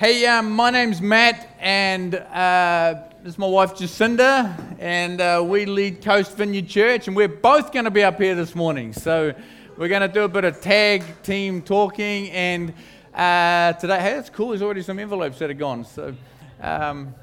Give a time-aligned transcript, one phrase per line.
[0.00, 5.66] Hey, um, my name's Matt, and uh, this is my wife Jacinda, and uh, we
[5.66, 8.94] lead Coast Vineyard Church, and we're both going to be up here this morning.
[8.94, 9.34] So
[9.76, 12.72] we're going to do a bit of tag team talking, and
[13.12, 14.48] uh, today, hey, that's cool.
[14.48, 15.84] There's already some envelopes that are gone.
[15.84, 16.14] So,
[16.62, 17.14] um,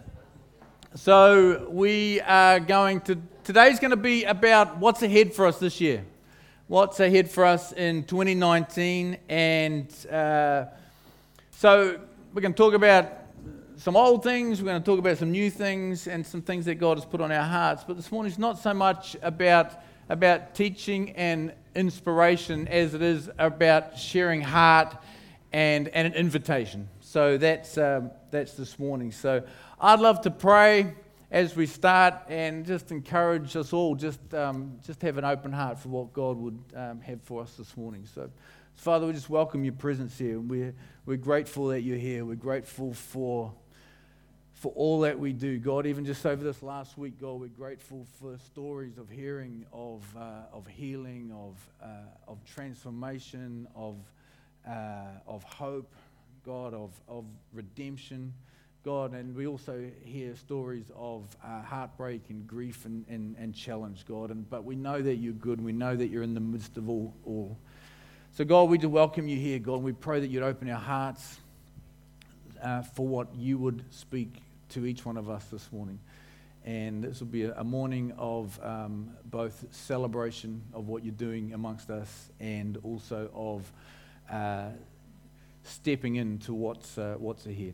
[0.93, 3.17] so we are going to.
[3.43, 6.05] Today's going to be about what's ahead for us this year,
[6.67, 10.65] what's ahead for us in 2019, and uh,
[11.49, 12.01] so
[12.37, 13.11] we're going to talk about
[13.77, 16.75] some old things, we're going to talk about some new things, and some things that
[16.75, 17.83] God has put on our hearts.
[17.83, 19.73] But this morning is not so much about,
[20.07, 24.95] about teaching and inspiration as it is about sharing heart
[25.51, 26.89] and, and an invitation.
[26.99, 29.11] So that's, um, that's this morning.
[29.11, 29.41] So
[29.81, 30.93] I'd love to pray
[31.31, 35.79] as we start and just encourage us all, just, um, just have an open heart
[35.79, 38.07] for what God would um, have for us this morning.
[38.13, 38.29] So,
[38.77, 40.39] Father, we just welcome your presence here.
[40.39, 40.73] We're,
[41.07, 42.23] we're grateful that you're here.
[42.23, 43.51] We're grateful for,
[44.53, 45.57] for all that we do.
[45.57, 50.03] God, even just over this last week, God, we're grateful for stories of hearing, of,
[50.15, 51.87] uh, of healing, of, uh,
[52.27, 53.95] of transformation, of,
[54.69, 55.91] uh, of hope,
[56.45, 58.31] God, of, of redemption.
[58.85, 64.05] God, and we also hear stories of uh, heartbreak and grief and, and, and challenge,
[64.05, 64.29] God.
[64.29, 65.59] And, but we know that you're good.
[65.59, 67.57] We know that you're in the midst of all, all.
[68.37, 69.81] So, God, we do welcome you here, God.
[69.81, 71.39] We pray that you'd open our hearts
[72.61, 74.31] uh, for what you would speak
[74.69, 75.97] to each one of us this morning.
[76.63, 81.53] And this will be a, a morning of um, both celebration of what you're doing
[81.53, 83.71] amongst us and also of
[84.31, 84.69] uh,
[85.63, 87.73] stepping into what's, uh, what's ahead.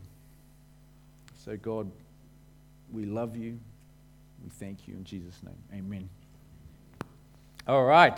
[1.43, 1.91] So, God,
[2.89, 3.59] we love you.
[4.41, 5.61] We thank you in Jesus' name.
[5.73, 6.07] Amen.
[7.67, 8.17] All right.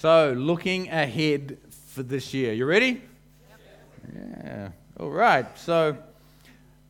[0.00, 1.56] So, looking ahead
[1.92, 2.52] for this year.
[2.52, 3.00] You ready?
[4.12, 4.70] Yeah.
[4.98, 5.46] All right.
[5.56, 5.96] So,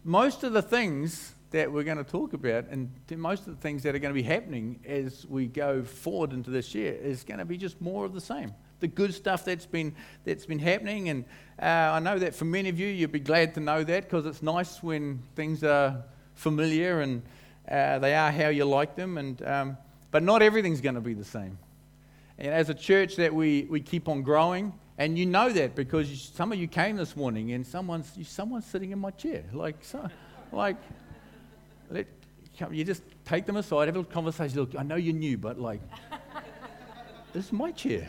[0.03, 3.83] most of the things that we're going to talk about and most of the things
[3.83, 7.39] that are going to be happening as we go forward into this year is going
[7.39, 8.53] to be just more of the same.
[8.81, 11.11] The good stuff that's been, that's been happening.
[11.11, 11.25] And
[11.61, 14.25] uh, I know that for many of you, you'll be glad to know that because
[14.25, 16.03] it's nice when things are
[16.35, 17.23] familiar and
[17.71, 19.19] uh, they are how you like them.
[19.19, 19.77] And, um,
[20.11, 21.59] but not everything's going to be the same.
[22.39, 26.11] And as a church that we, we keep on growing, and you know that because
[26.11, 29.45] you, some of you came this morning and someone's, someone's sitting in my chair.
[29.53, 30.09] Like, so,
[30.53, 30.77] like
[31.91, 32.07] let,
[32.71, 34.59] you just take them aside, have a little conversation.
[34.59, 35.81] Look, I know you're new, but like,
[37.33, 38.09] this is my chair.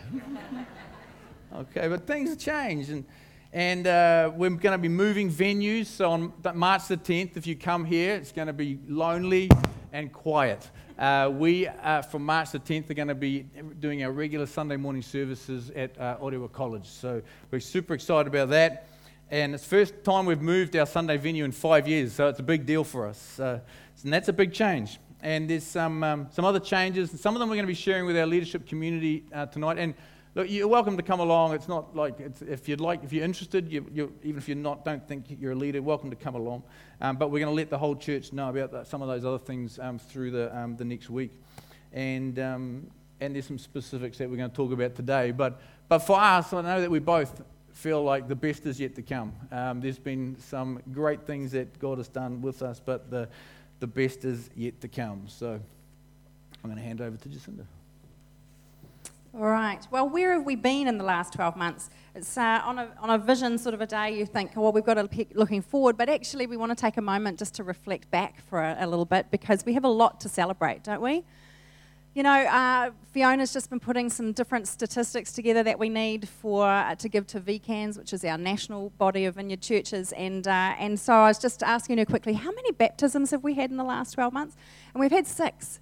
[1.56, 2.90] okay, but things change.
[2.90, 3.06] And,
[3.54, 5.88] and uh, we're going to be moving venues.
[5.88, 9.50] So on March the 10th, if you come here, it's going to be lonely
[9.94, 10.70] and quiet.
[10.98, 13.46] Uh, we, uh, from March the 10th, are going to be
[13.80, 16.88] doing our regular Sunday morning services at uh, Orewa College.
[16.88, 18.88] So we're super excited about that.
[19.30, 22.40] And it's the first time we've moved our Sunday venue in five years, so it's
[22.40, 23.40] a big deal for us.
[23.40, 23.60] Uh,
[24.04, 25.00] and that's a big change.
[25.20, 27.12] And there's some, um, some other changes.
[27.20, 29.78] Some of them we're going to be sharing with our leadership community uh, tonight.
[29.78, 29.96] And
[30.36, 31.54] look, you're welcome to come along.
[31.54, 34.84] It's not like it's, if you'd like, if you're interested, you, even if you're not,
[34.84, 36.64] don't think you're a leader, welcome to come along.
[37.00, 39.24] Um, but we're going to let the whole church know about that, some of those
[39.24, 41.32] other things um, through the, um, the next week.
[41.94, 42.88] And, um,
[43.22, 45.32] and there's some specifics that we're going to talk about today.
[45.32, 47.42] But, but for us, I know that we both
[47.72, 49.34] feel like the best is yet to come.
[49.52, 53.30] Um, there's been some great things that God has done with us, but the,
[53.80, 55.24] the best is yet to come.
[55.28, 55.60] So
[56.64, 57.66] I'm going to hand over to Jacinda.
[59.38, 59.86] Right.
[59.92, 61.90] Well, where have we been in the last 12 months?
[62.16, 64.86] It's uh, on, a, on a vision sort of a day, you think, well, we've
[64.86, 67.66] got to be looking forward, but actually, we want to take a moment just to
[67.66, 71.02] reflect back for a, a little bit because we have a lot to celebrate, don't
[71.02, 71.26] we?
[72.14, 76.66] You know, uh, Fiona's just been putting some different statistics together that we need for
[76.66, 80.14] uh, to give to VCANS, which is our national body of vineyard churches.
[80.14, 83.56] And, uh, and so I was just asking her quickly, how many baptisms have we
[83.56, 84.56] had in the last 12 months?
[84.94, 85.82] And we've had six.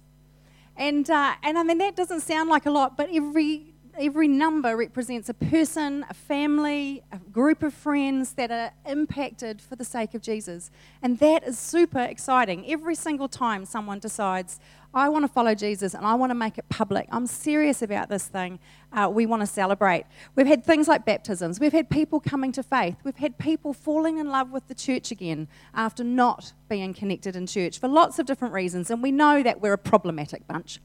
[0.76, 4.76] And, uh, and I mean, that doesn't sound like a lot, but every, every number
[4.76, 10.14] represents a person, a family, a group of friends that are impacted for the sake
[10.14, 10.70] of Jesus.
[11.02, 12.70] And that is super exciting.
[12.70, 14.58] Every single time someone decides,
[14.92, 17.08] I want to follow Jesus and I want to make it public.
[17.10, 18.60] I'm serious about this thing.
[18.92, 20.04] Uh, we want to celebrate.
[20.36, 21.58] We've had things like baptisms.
[21.58, 22.96] We've had people coming to faith.
[23.02, 27.46] We've had people falling in love with the church again after not being connected in
[27.46, 28.90] church for lots of different reasons.
[28.90, 30.80] And we know that we're a problematic bunch,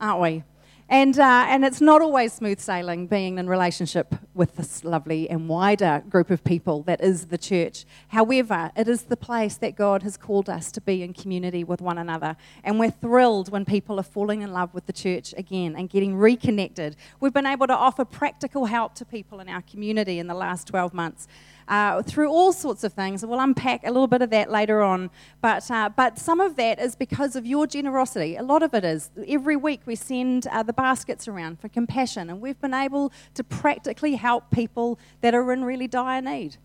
[0.00, 0.42] aren't we?
[0.88, 5.48] And, uh, and it's not always smooth sailing being in relationship with this lovely and
[5.48, 7.84] wider group of people that is the church.
[8.08, 11.80] However, it is the place that God has called us to be in community with
[11.80, 12.36] one another.
[12.62, 16.14] And we're thrilled when people are falling in love with the church again and getting
[16.14, 16.94] reconnected.
[17.18, 20.68] We've been able to offer practical help to people in our community in the last
[20.68, 21.26] 12 months.
[21.68, 23.24] Uh, through all sorts of things.
[23.24, 25.10] We'll unpack a little bit of that later on.
[25.40, 28.36] But, uh, but some of that is because of your generosity.
[28.36, 29.10] A lot of it is.
[29.28, 33.44] Every week we send uh, the baskets around for compassion, and we've been able to
[33.44, 36.56] practically help people that are in really dire need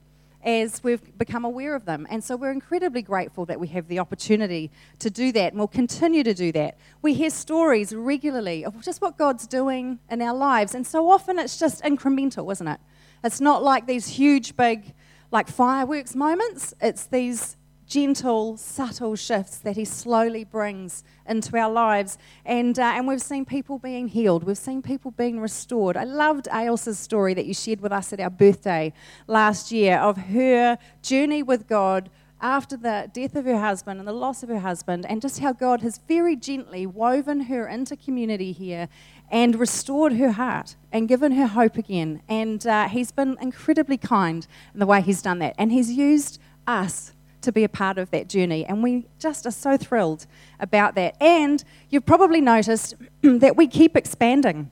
[0.44, 2.08] as we've become aware of them.
[2.10, 5.68] And so we're incredibly grateful that we have the opportunity to do that, and we'll
[5.68, 6.78] continue to do that.
[7.02, 11.38] We hear stories regularly of just what God's doing in our lives, and so often
[11.38, 12.80] it's just incremental, isn't it?
[13.24, 14.94] It's not like these huge, big,
[15.32, 16.74] like fireworks moments.
[16.82, 17.58] It's these
[17.92, 22.18] gentle, subtle shifts that He slowly brings into our lives.
[22.46, 25.98] And, uh, and we've seen people being healed, we've seen people being restored.
[25.98, 28.94] I loved Ailsa's story that you shared with us at our birthday
[29.28, 32.10] last year of her journey with God
[32.42, 35.54] after the death of her husband and the loss of her husband, and just how
[35.54, 38.90] God has very gently woven her into community here
[39.30, 42.22] and restored her heart and given her hope again.
[42.28, 45.56] And uh, He's been incredibly kind in the way He's done that.
[45.58, 48.66] And He's used us to be a part of that journey.
[48.66, 50.28] And we just are so thrilled
[50.60, 51.16] about that.
[51.22, 54.70] And you've probably noticed that we keep expanding.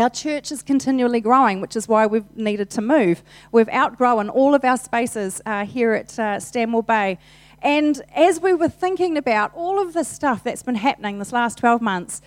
[0.00, 3.22] Our church is continually growing, which is why we've needed to move.
[3.52, 7.18] We've outgrown all of our spaces uh, here at uh, Stanmore Bay.
[7.60, 11.58] And as we were thinking about all of the stuff that's been happening this last
[11.58, 12.22] 12 months,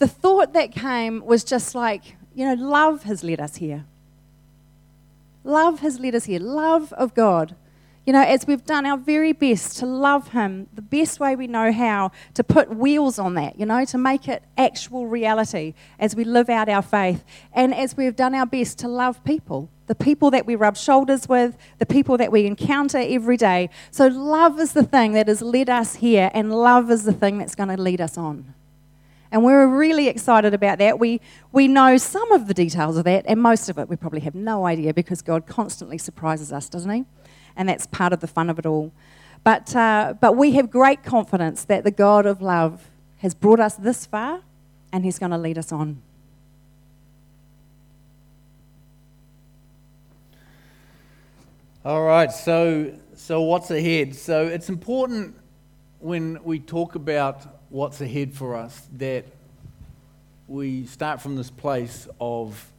[0.00, 3.86] the thought that came was just like, you know, love has led us here.
[5.44, 6.40] Love has led us here.
[6.40, 7.56] Love of God
[8.06, 11.46] you know, as we've done our very best to love Him, the best way we
[11.46, 16.14] know how, to put wheels on that, you know, to make it actual reality as
[16.14, 17.24] we live out our faith.
[17.52, 21.28] And as we've done our best to love people, the people that we rub shoulders
[21.28, 23.70] with, the people that we encounter every day.
[23.90, 27.38] So, love is the thing that has led us here, and love is the thing
[27.38, 28.54] that's going to lead us on.
[29.32, 30.98] And we're really excited about that.
[30.98, 31.20] We,
[31.52, 34.34] we know some of the details of that, and most of it we probably have
[34.34, 37.04] no idea because God constantly surprises us, doesn't He?
[37.56, 38.92] And that's part of the fun of it all.
[39.42, 43.74] But, uh, but we have great confidence that the God of love has brought us
[43.74, 44.40] this far
[44.92, 46.00] and He's going to lead us on.
[51.84, 54.14] All right, so, so what's ahead?
[54.14, 55.36] So it's important
[55.98, 59.26] when we talk about what's ahead for us that
[60.48, 62.72] we start from this place of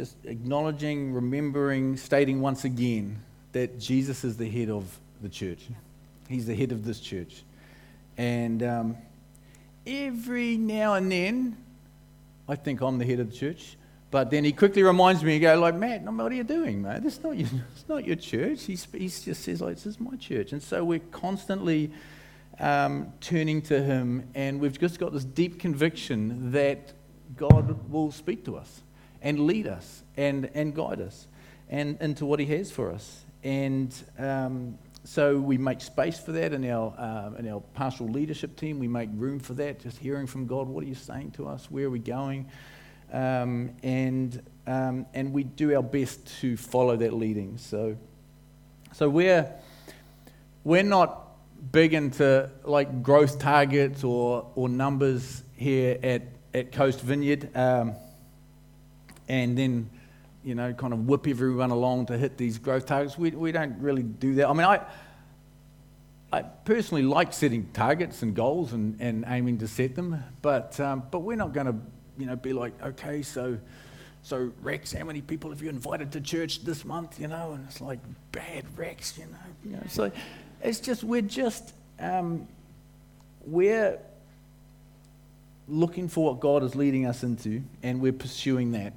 [0.00, 3.20] just acknowledging, remembering, stating once again
[3.52, 5.66] that Jesus is the head of the church.
[6.26, 7.42] He's the head of this church.
[8.16, 8.96] And um,
[9.86, 11.58] every now and then,
[12.48, 13.76] I think I'm the head of the church.
[14.10, 17.02] But then he quickly reminds me, he go like, Matt, what are you doing, mate?
[17.02, 18.64] This not your, it's not your church.
[18.64, 20.52] He, he just says, like, this is my church.
[20.52, 21.90] And so we're constantly
[22.58, 26.94] um, turning to him, and we've just got this deep conviction that
[27.36, 28.80] God will speak to us
[29.22, 31.26] and lead us and, and guide us
[31.68, 33.24] and into what He has for us.
[33.42, 38.56] And um, so we make space for that in our, uh, in our pastoral leadership
[38.56, 38.78] team.
[38.78, 41.70] We make room for that, just hearing from God what are you saying to us?
[41.70, 42.50] Where are we going?
[43.12, 47.56] Um, and, um, and we do our best to follow that leading.
[47.58, 47.96] So,
[48.92, 49.50] so we're,
[50.64, 51.28] we're not
[51.72, 56.22] big into like growth targets or, or numbers here at,
[56.54, 57.50] at Coast Vineyard.
[57.56, 57.94] Um,
[59.30, 59.88] and then,
[60.42, 63.16] you know, kind of whip everyone along to hit these growth targets.
[63.16, 64.48] We, we don't really do that.
[64.48, 64.84] I mean, I,
[66.32, 71.04] I personally like setting targets and goals and, and aiming to set them, but, um,
[71.12, 71.76] but we're not going to,
[72.18, 73.56] you know, be like, okay, so,
[74.24, 77.52] so Rex, how many people have you invited to church this month, you know?
[77.52, 78.00] And it's like,
[78.32, 79.38] bad Rex, you know.
[79.64, 80.10] You know so
[80.60, 82.48] it's just, we're just, um,
[83.46, 83.96] we're
[85.68, 88.92] looking for what God is leading us into, and we're pursuing that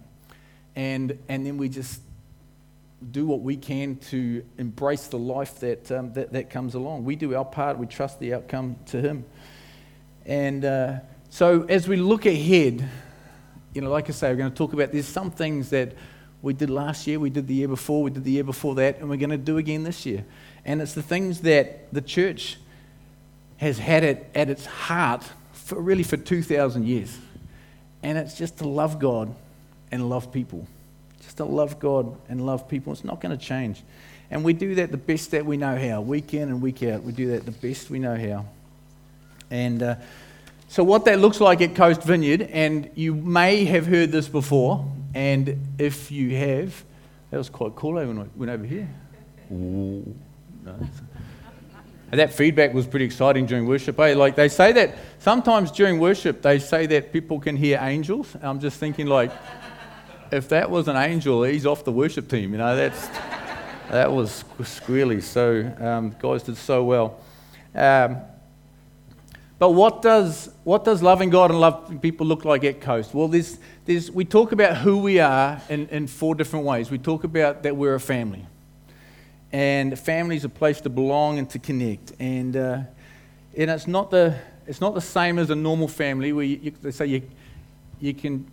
[0.75, 2.01] and, and then we just
[3.11, 7.03] do what we can to embrace the life that, um, that, that, comes along.
[7.03, 9.25] We do our part, we trust the outcome to Him.
[10.25, 10.99] And uh,
[11.29, 12.87] so as we look ahead,
[13.73, 15.93] you know, like I say, we're going to talk about there's some things that
[16.41, 18.99] we did last year, we did the year before, we did the year before that,
[18.99, 20.25] and we're going to do again this year.
[20.65, 22.57] And it's the things that the church
[23.57, 27.17] has had it at its heart for really for 2,000 years.
[28.01, 29.33] And it's just to love God
[29.93, 30.67] and love people.
[31.21, 32.91] Just to love God and love people.
[32.91, 33.83] It's not going to change.
[34.31, 37.03] And we do that the best that we know how, week in and week out.
[37.03, 38.45] We do that the best we know how.
[39.51, 39.95] And uh,
[40.67, 44.83] so, what that looks like at Coast Vineyard, and you may have heard this before,
[45.13, 46.83] and if you have,
[47.29, 48.89] that was quite cool when I went over here.
[49.51, 50.15] Ooh,
[52.09, 53.99] that feedback was pretty exciting during worship.
[53.99, 54.15] Eh?
[54.15, 58.35] Like they say that sometimes during worship, they say that people can hear angels.
[58.41, 59.31] I'm just thinking, like,
[60.33, 62.51] if that was an angel, he's off the worship team.
[62.51, 63.07] You know, that's,
[63.89, 65.21] that was squealy.
[65.21, 67.19] So, um, guys did so well.
[67.75, 68.17] Um,
[69.59, 73.13] but what does, what does loving God and loving people look like at Coast?
[73.13, 76.89] Well, there's, there's, we talk about who we are in, in four different ways.
[76.89, 78.45] We talk about that we're a family.
[79.51, 82.13] And family is a place to belong and to connect.
[82.19, 82.79] And, uh,
[83.55, 86.71] and it's, not the, it's not the same as a normal family where you, you,
[86.81, 87.21] they say you,
[88.01, 88.47] you can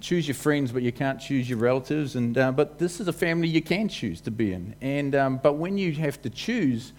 [0.00, 2.16] choose your friends, but you can't choose your relatives.
[2.16, 4.74] And, uh, but this is a family you can choose to be in.
[4.80, 6.92] And, um, but when you have to choose,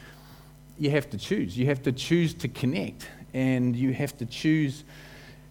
[0.78, 1.58] you have to choose.
[1.58, 4.84] You have to choose to connect and you have to choose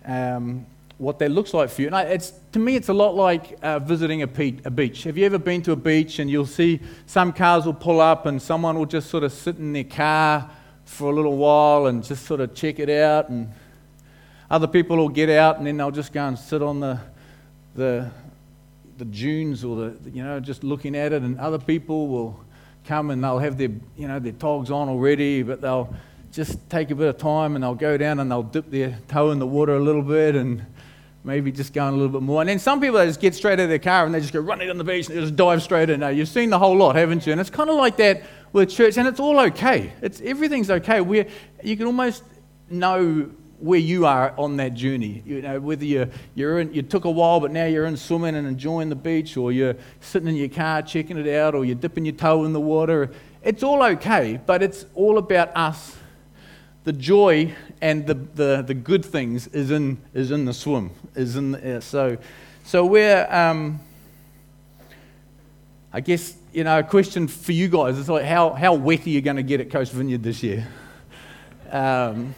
[0.05, 0.67] um,
[0.99, 1.89] what that looks like for you.
[1.89, 5.05] And I, it's, to me, it's a lot like uh, visiting a, pe- a beach.
[5.05, 8.27] Have you ever been to a beach and you'll see some cars will pull up
[8.27, 10.51] and someone will just sort of sit in their car
[10.87, 13.53] for a little while and just sort of check it out, and
[14.49, 16.99] other people will get out and then they'll just go and sit on the
[17.77, 18.11] the
[18.99, 22.41] the dunes or the you know just looking at it, and other people will
[22.87, 25.95] come and they'll have their you know their togs on already, but they'll
[26.33, 29.31] just take a bit of time and they'll go down and they'll dip their toe
[29.31, 30.65] in the water a little bit and
[31.25, 32.41] maybe just go going a little bit more.
[32.41, 34.33] And then some people they just get straight out of their car and they just
[34.33, 36.01] go running on the beach and they just dive straight in.
[36.01, 37.33] Now, you've seen the whole lot, haven't you?
[37.33, 39.93] And it's kind of like that with church, and it's all okay.
[40.03, 41.01] It's, everything's okay.
[41.01, 41.27] We're,
[41.63, 42.23] you can almost
[42.71, 45.23] know where you are on that journey.
[45.27, 48.37] You know, whether you you're in, you took a while, but now you're in swimming
[48.37, 51.75] and enjoying the beach, or you're sitting in your car checking it out, or you're
[51.75, 53.11] dipping your toe in the water.
[53.43, 55.97] It's all okay, but it's all about us
[56.87, 60.93] the joy and the, the, the good things is in, is in the swim.
[61.17, 62.17] Is in the, so,
[62.65, 63.81] so we're, um,
[65.93, 69.11] I guess, you know, a question for you guys is like, how, how wet are
[69.11, 70.69] you going to get at Coast Vineyard this year?
[71.73, 72.37] Um,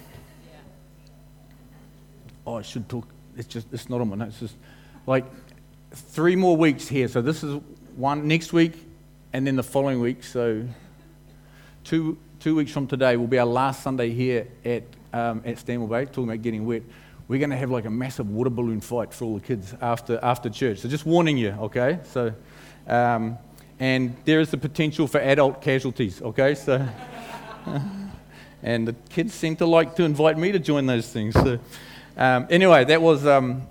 [2.49, 3.07] oh, I should talk.
[3.37, 4.41] It's just, it's not on my notes.
[4.41, 4.57] It's just
[5.07, 5.27] like
[5.93, 7.07] three more weeks here.
[7.07, 7.61] So this is
[7.95, 8.73] one next week
[9.33, 10.25] and then the following week.
[10.25, 10.67] So
[11.85, 15.89] two, two weeks from today will be our last Sunday here at, um, at Stanmore
[15.89, 16.83] Bay, talking about getting wet.
[17.29, 20.19] We're going to have like a massive water balloon fight for all the kids after,
[20.23, 20.79] after church.
[20.79, 21.99] So just warning you, okay?
[22.05, 22.33] So,
[22.87, 23.37] um,
[23.79, 26.55] and there is the potential for adult casualties, okay?
[26.55, 26.89] So,
[28.63, 31.35] and the kids seem to like to invite me to join those things.
[31.35, 31.59] So,
[32.19, 33.63] um, anyway, that was um,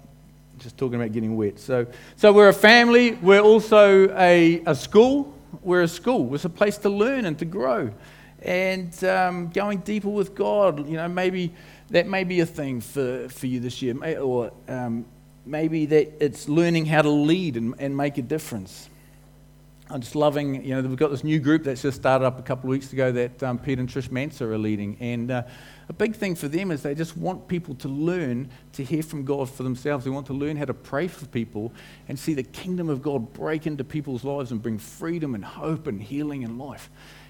[0.57, 1.59] just talking about getting wet.
[1.59, 1.85] So,
[2.15, 3.11] so we're a family.
[3.11, 5.33] We're also a, a school.
[5.61, 6.33] We're a school.
[6.33, 7.91] It's a place to learn and to grow
[8.41, 10.87] and um, going deeper with God.
[10.87, 11.53] You know, maybe
[11.89, 15.05] that may be a thing for, for you this year, or um,
[15.45, 18.89] maybe that it's learning how to lead and, and make a difference.
[19.89, 22.41] I'm just loving, you know, we've got this new group that's just started up a
[22.41, 24.97] couple of weeks ago that um, Pete and Trish Mansa are leading.
[24.99, 25.43] And uh,
[25.89, 29.23] a big thing for them is they just want people to learn to hear from
[29.23, 30.03] God for themselves.
[30.03, 31.71] They want to learn how to pray for people
[32.09, 35.87] and see the kingdom of God break into people's lives and bring freedom and hope
[35.87, 36.89] and healing and life.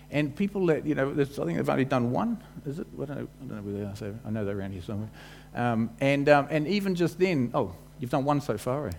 [0.09, 2.87] And people that, you know, I think they've only done one, is it?
[2.99, 4.81] I don't know, I don't know where they are, so I know they're around here
[4.81, 5.09] somewhere.
[5.53, 8.91] Um, and, um, and even just then, oh, you've done one so far, eh?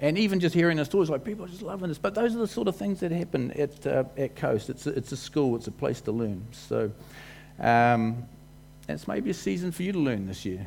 [0.00, 1.98] And even just hearing the stories, like people are just loving this.
[1.98, 4.70] But those are the sort of things that happen at, uh, at Coast.
[4.70, 6.44] It's a, it's a school, it's a place to learn.
[6.50, 6.90] So
[7.60, 8.24] um,
[8.88, 10.66] it's maybe a season for you to learn this year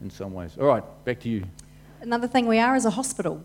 [0.00, 0.56] in some ways.
[0.58, 1.44] All right, back to you.
[2.00, 3.42] Another thing we are is a hospital.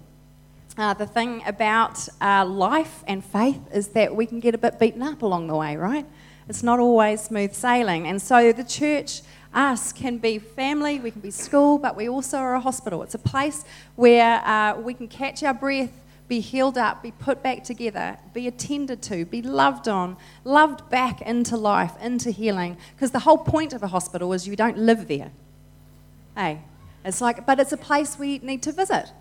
[0.77, 4.79] Uh, the thing about uh, life and faith is that we can get a bit
[4.79, 6.05] beaten up along the way, right?
[6.47, 8.07] It's not always smooth sailing.
[8.07, 9.21] And so the church,
[9.53, 13.03] us, can be family, we can be school, but we also are a hospital.
[13.03, 13.65] It's a place
[13.95, 15.91] where uh, we can catch our breath,
[16.29, 21.21] be healed up, be put back together, be attended to, be loved on, loved back
[21.23, 22.77] into life, into healing.
[22.95, 25.31] Because the whole point of a hospital is you don't live there.
[26.37, 26.61] Hey,
[27.03, 29.11] it's like, but it's a place we need to visit.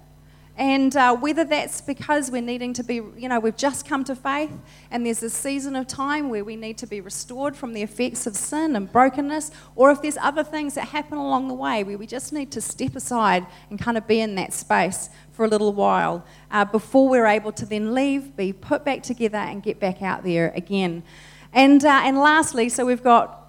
[0.58, 4.16] And uh, whether that's because we're needing to be, you know, we've just come to
[4.16, 4.50] faith
[4.90, 8.26] and there's a season of time where we need to be restored from the effects
[8.26, 11.96] of sin and brokenness, or if there's other things that happen along the way where
[11.96, 15.48] we just need to step aside and kind of be in that space for a
[15.48, 19.78] little while uh, before we're able to then leave, be put back together, and get
[19.78, 21.04] back out there again.
[21.52, 23.48] And, uh, and lastly, so we've got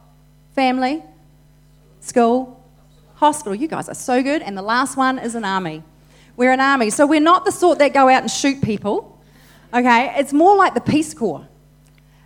[0.53, 1.01] family,
[2.01, 2.63] school,
[3.15, 3.55] hospital.
[3.55, 4.43] You guys are so good.
[4.43, 5.83] And the last one is an army.
[6.39, 6.89] We're an army.
[6.89, 9.21] So we're not the sort that go out and shoot people.
[9.73, 10.13] Okay?
[10.15, 11.45] It's more like the Peace Corps.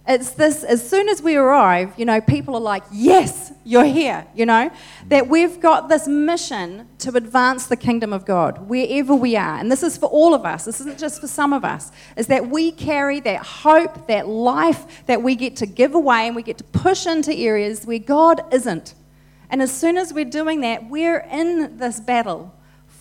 [0.08, 4.27] It's this, as soon as we arrive, you know, people are like, yes, you're here,
[4.36, 4.70] you know,
[5.08, 9.58] that we've got this mission to advance the kingdom of God wherever we are.
[9.58, 12.27] And this is for all of us, this isn't just for some of us, is
[12.27, 16.43] that we carry that hope, that life that we get to give away and we
[16.43, 18.93] get to push into areas where God isn't.
[19.50, 22.53] And as soon as we're doing that, we're in this battle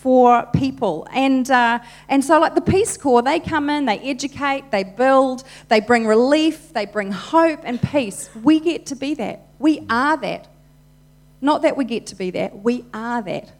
[0.03, 1.07] for people.
[1.13, 1.79] And, uh,
[2.09, 6.05] and so, like the Peace Corps, they come in, they educate, they build, they bring
[6.05, 8.29] relief, they bring hope and peace.
[8.43, 9.47] We get to be that.
[9.59, 10.49] We are that.
[11.39, 13.53] Not that we get to be that, we are that.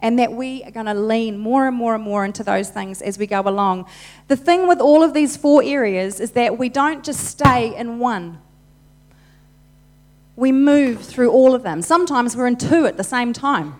[0.00, 3.02] And that we are going to lean more and more and more into those things
[3.02, 3.84] as we go along.
[4.28, 7.98] The thing with all of these four areas is that we don't just stay in
[7.98, 8.38] one
[10.36, 11.80] we move through all of them.
[11.80, 13.78] Sometimes we're in two at the same time.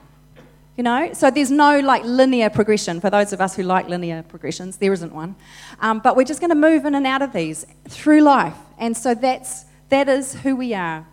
[0.77, 4.25] You know, so there's no like linear progression for those of us who like linear
[4.25, 4.79] progressions.
[4.79, 5.37] There isn't one,
[5.79, 8.97] um, but we're just going to move in and out of these through life, and
[8.97, 11.07] so that's that is who we are.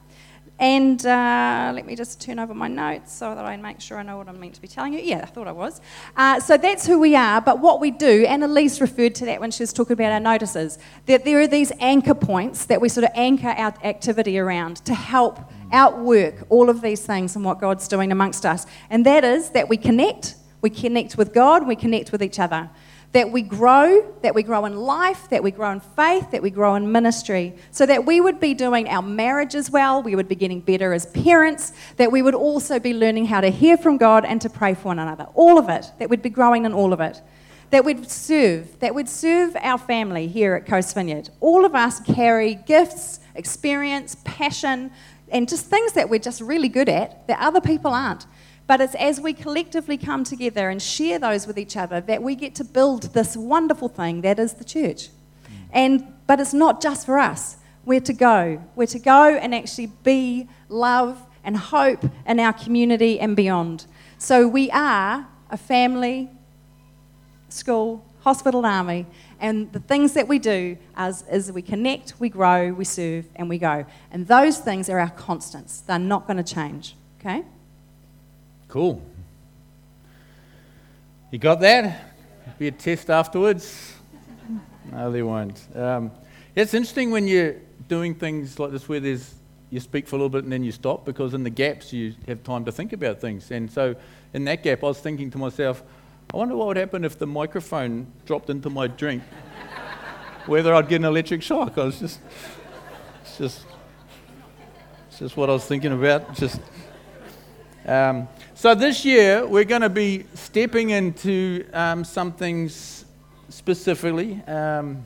[0.57, 4.03] And uh, let me just turn over my notes so that I make sure I
[4.03, 4.99] know what I'm meant to be telling you.
[4.99, 5.81] Yeah, I thought I was.
[6.15, 7.41] Uh, so that's who we are.
[7.41, 10.77] But what we do, Annalise referred to that when she was talking about our notices,
[11.07, 14.93] that there are these anchor points that we sort of anchor our activity around to
[14.93, 15.39] help
[15.71, 18.65] outwork all of these things and what God's doing amongst us.
[18.89, 22.69] And that is that we connect, we connect with God, we connect with each other
[23.13, 26.49] that we grow, that we grow in life, that we grow in faith, that we
[26.49, 30.29] grow in ministry, so that we would be doing our marriage as well, we would
[30.29, 33.97] be getting better as parents, that we would also be learning how to hear from
[33.97, 35.27] God and to pray for one another.
[35.33, 37.21] All of it, that we'd be growing in all of it.
[37.71, 41.29] That we'd serve, that we'd serve our family here at Coast Vineyard.
[41.39, 44.91] All of us carry gifts, experience, passion,
[45.31, 48.25] and just things that we're just really good at that other people aren't.
[48.67, 52.35] But it's as we collectively come together and share those with each other that we
[52.35, 55.07] get to build this wonderful thing that is the church.
[55.07, 55.55] Mm.
[55.71, 57.57] And, but it's not just for us.
[57.83, 58.61] We're to go.
[58.75, 63.85] We're to go and actually be love and hope in our community and beyond.
[64.17, 66.29] So we are a family,
[67.49, 69.07] school, hospital, army,
[69.41, 73.49] and the things that we do as, is we connect, we grow, we serve, and
[73.49, 73.85] we go.
[74.11, 75.81] And those things are our constants.
[75.81, 76.95] They're not going to change.
[77.19, 77.43] Okay?
[78.67, 79.01] Cool.
[81.31, 82.13] You got that?
[82.59, 83.95] Be a test afterwards?
[84.91, 85.59] No, they won't.
[85.75, 86.11] Um,
[86.55, 87.55] it's interesting when you're
[87.87, 89.33] doing things like this where there's
[89.71, 92.13] you speak for a little bit and then you stop because in the gaps you
[92.27, 93.49] have time to think about things.
[93.51, 93.95] And so
[94.33, 95.81] in that gap, I was thinking to myself,
[96.33, 99.21] I wonder what would happen if the microphone dropped into my drink,
[100.45, 101.77] whether I'd get an electric shock.
[101.77, 102.21] I was just,
[103.21, 103.65] it's just,
[105.09, 106.33] it's just what I was thinking about.
[106.35, 106.61] Just.
[107.85, 113.03] Um, so this year, we're going to be stepping into um, some things
[113.49, 114.41] specifically.
[114.47, 115.05] Um,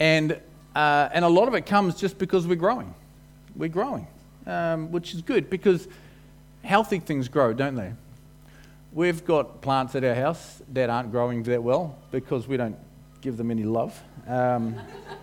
[0.00, 0.40] and,
[0.74, 2.92] uh, and a lot of it comes just because we're growing.
[3.54, 4.08] We're growing,
[4.44, 5.86] um, which is good because
[6.64, 7.92] healthy things grow, don't they?
[8.92, 12.76] We've got plants at our house that aren't growing that well because we don't
[13.20, 14.00] give them any love.
[14.26, 14.76] Um,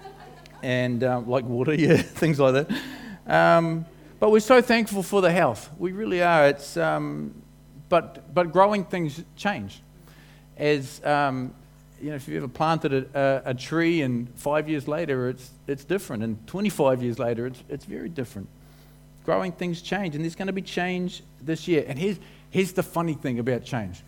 [0.63, 2.80] and um, like water, yeah, things like that.
[3.25, 3.86] Um,
[4.19, 5.69] but we're so thankful for the health.
[5.78, 6.47] We really are.
[6.47, 7.41] It's, um,
[7.89, 9.82] but, but growing things change.
[10.58, 11.54] As um,
[12.01, 15.49] you know, if you ever planted a, a, a, tree and five years later it's,
[15.67, 18.47] it's different, and 25 years later it's, it's very different.
[19.25, 21.84] Growing things change, and there's going to be change this year.
[21.88, 22.19] And here's,
[22.56, 24.02] here's the funny thing about change.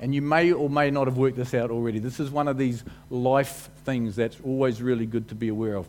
[0.00, 1.98] And you may or may not have worked this out already.
[1.98, 5.86] This is one of these life things that's always really good to be aware of.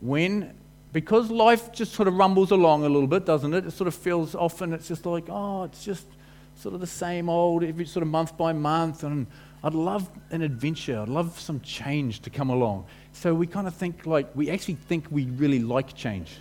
[0.00, 0.54] When
[0.92, 3.66] because life just sort of rumbles along a little bit, doesn't it?
[3.66, 6.06] It sort of feels often it's just like, oh, it's just
[6.54, 9.02] sort of the same old, every sort of month by month.
[9.02, 9.26] And
[9.64, 11.00] I'd love an adventure.
[11.00, 12.86] I'd love some change to come along.
[13.12, 16.36] So we kind of think like, we actually think we really like change.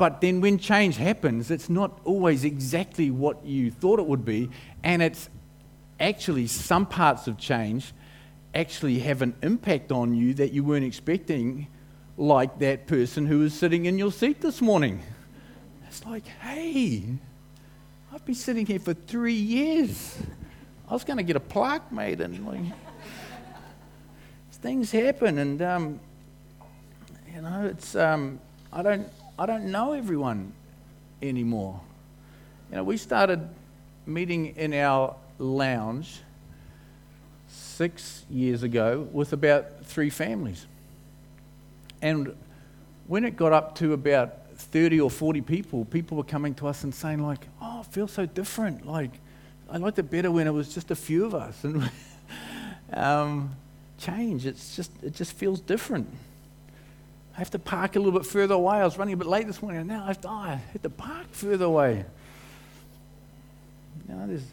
[0.00, 4.48] But then when change happens, it's not always exactly what you thought it would be.
[4.82, 5.28] And it's
[6.00, 7.92] actually some parts of change
[8.54, 11.66] actually have an impact on you that you weren't expecting
[12.16, 15.02] like that person who was sitting in your seat this morning.
[15.86, 17.04] It's like, hey,
[18.10, 20.16] I've been sitting here for three years.
[20.88, 22.72] I was going to get a plaque made, and like,
[24.52, 26.00] things happen, and um,
[27.34, 28.40] you know, it's um,
[28.72, 29.06] I don't
[29.40, 30.52] I don't know everyone
[31.22, 31.80] anymore.
[32.68, 33.48] You know, we started
[34.04, 36.20] meeting in our lounge
[37.48, 40.66] six years ago with about three families.
[42.02, 42.36] And
[43.06, 46.84] when it got up to about 30 or 40 people, people were coming to us
[46.84, 48.86] and saying, like, oh, it feels so different.
[48.86, 49.12] Like,
[49.70, 51.64] I liked it better when it was just a few of us.
[51.64, 51.90] And
[52.92, 53.56] um,
[53.96, 56.08] change, it's just, it just feels different.
[57.34, 58.78] I have to park a little bit further away.
[58.78, 60.60] I was running a bit late this morning, and now I have to, oh, I
[60.82, 62.04] to park further away.
[64.08, 64.44] Know, there's,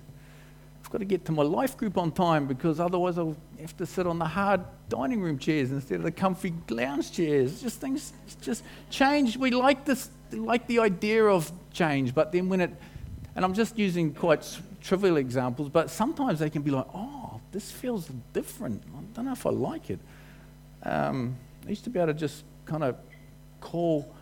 [0.83, 3.85] I've got to get to my life group on time because otherwise I'll have to
[3.85, 7.61] sit on the hard dining room chairs instead of the comfy lounge chairs.
[7.61, 9.35] Just things just change.
[9.35, 12.71] We like this, like the idea of change, but then when it,
[13.35, 17.71] and I'm just using quite trivial examples, but sometimes they can be like, oh, this
[17.71, 18.83] feels different.
[18.95, 19.99] I don't know if I like it.
[20.83, 21.35] Um,
[21.65, 22.95] I used to be able to just kind of
[23.61, 24.13] call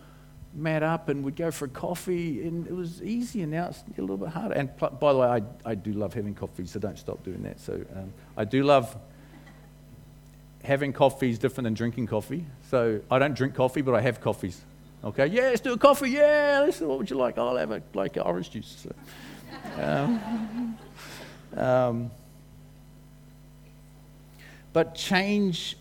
[0.54, 4.00] Matt up and we'd go for a coffee, and it was and now it's a
[4.00, 4.54] little bit harder.
[4.54, 7.60] And by the way, I, I do love having coffee, so don't stop doing that.
[7.60, 8.96] So um, I do love
[10.66, 12.44] having coffee is different than drinking coffee.
[12.70, 14.60] So I don't drink coffee, but I have coffees.
[15.04, 16.10] Okay, yeah, let's do a coffee.
[16.10, 17.38] Yeah, let's, what would you like?
[17.38, 18.88] I'll have a, like orange juice.
[18.88, 20.78] So, um,
[21.56, 22.10] um,
[24.72, 25.76] but change,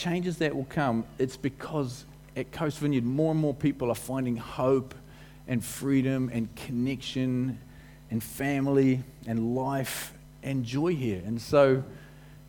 [0.00, 4.36] changes that will come, it's because at Coast Vineyard, more and more people are finding
[4.36, 4.94] hope
[5.46, 7.58] and freedom and connection
[8.10, 11.22] and family and life and joy here.
[11.26, 11.84] And so,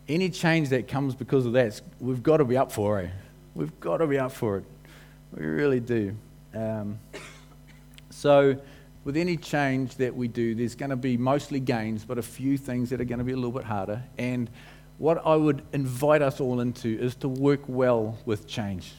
[0.08, 3.10] any change that comes because of that, we've got to be up for it.
[3.54, 4.64] We've got to be up for it.
[5.36, 6.16] We really do.
[6.54, 6.98] Um,
[8.10, 8.56] so,
[9.04, 12.56] with any change that we do, there's going to be mostly gains, but a few
[12.56, 14.02] things that are going to be a little bit harder.
[14.16, 14.48] And
[14.98, 18.92] what I would invite us all into is to work well with change.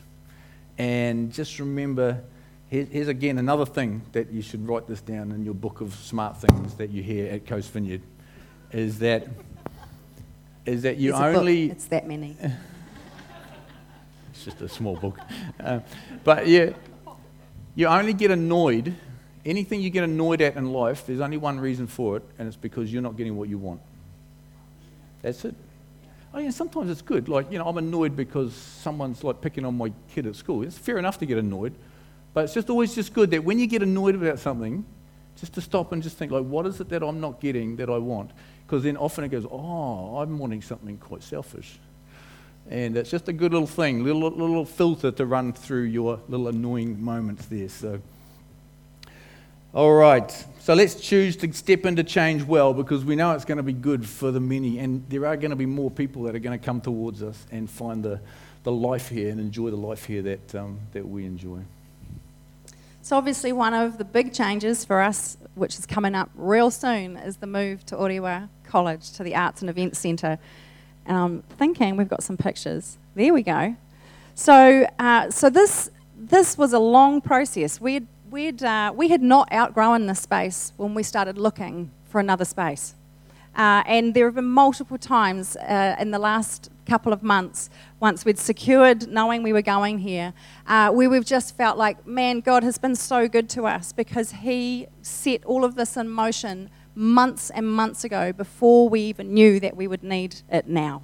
[0.78, 2.24] And just remember
[2.74, 6.38] here's again another thing that you should write this down in your book of smart
[6.38, 8.02] things that you hear at Coast Vineyard
[8.72, 9.28] is that
[10.66, 12.36] is that you only it's that many.
[14.32, 15.20] It's just a small book.
[15.64, 15.82] Uh,
[16.24, 16.72] but yeah
[17.76, 18.96] you only get annoyed
[19.46, 22.58] anything you get annoyed at in life there's only one reason for it and it's
[22.58, 23.80] because you're not getting what you want.
[25.22, 25.54] That's it
[26.34, 27.30] Oh, yeah, sometimes it's good.
[27.30, 30.64] Like, you know, I'm annoyed because someone's like picking on my kid at school.
[30.64, 31.76] It's fair enough to get annoyed.
[32.34, 34.84] But it's just always just good that when you get annoyed about something,
[35.40, 37.90] just to stop and just think, like, what is it that I'm not getting that
[37.90, 38.32] I want?
[38.66, 41.80] Because then often it goes, oh, I'm wanting something quite selfish.
[42.68, 46.48] And it's just a good little thing, little, little filter to run through your little
[46.48, 47.70] annoying moments there.
[47.70, 48.02] So.
[49.76, 53.58] All right, so let's choose to step into change well because we know it's going
[53.58, 56.36] to be good for the many, and there are going to be more people that
[56.36, 58.20] are going to come towards us and find the,
[58.62, 61.58] the life here and enjoy the life here that, um, that we enjoy.
[63.02, 67.18] So, obviously, one of the big changes for us, which is coming up real soon,
[67.18, 70.38] is the move to Orewa College, to the Arts and Events Centre.
[71.08, 73.00] And I'm thinking we've got some pictures.
[73.16, 73.76] There we go.
[74.36, 77.82] So, uh, so this, this was a long process.
[77.82, 82.20] We had we'd, uh, we had not outgrown this space when we started looking for
[82.20, 82.96] another space.
[83.56, 87.70] Uh, and there have been multiple times uh, in the last couple of months,
[88.00, 90.34] once we'd secured knowing we were going here,
[90.66, 94.32] uh, where we've just felt like, man, God has been so good to us because
[94.32, 99.60] He set all of this in motion months and months ago before we even knew
[99.60, 101.04] that we would need it now.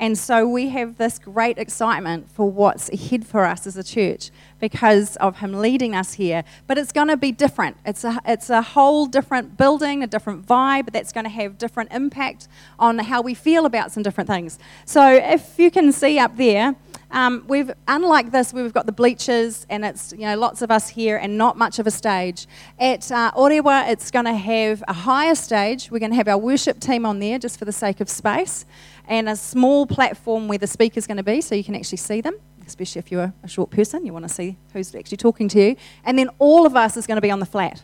[0.00, 4.30] And so we have this great excitement for what's ahead for us as a church
[4.58, 6.42] because of him leading us here.
[6.66, 7.76] But it's going to be different.
[7.84, 11.92] It's a, it's a whole different building, a different vibe that's going to have different
[11.92, 14.58] impact on how we feel about some different things.
[14.86, 16.76] So if you can see up there,
[17.10, 20.88] um, we've unlike this, we've got the bleachers, and it's you know lots of us
[20.90, 22.46] here, and not much of a stage.
[22.78, 25.90] At uh, Orewa, it's going to have a higher stage.
[25.90, 28.64] We're going to have our worship team on there, just for the sake of space
[29.10, 32.20] and a small platform where the speaker's going to be so you can actually see
[32.20, 35.60] them, especially if you're a short person, you want to see who's actually talking to
[35.60, 35.76] you.
[36.04, 37.82] And then all of us is going to be on the flat.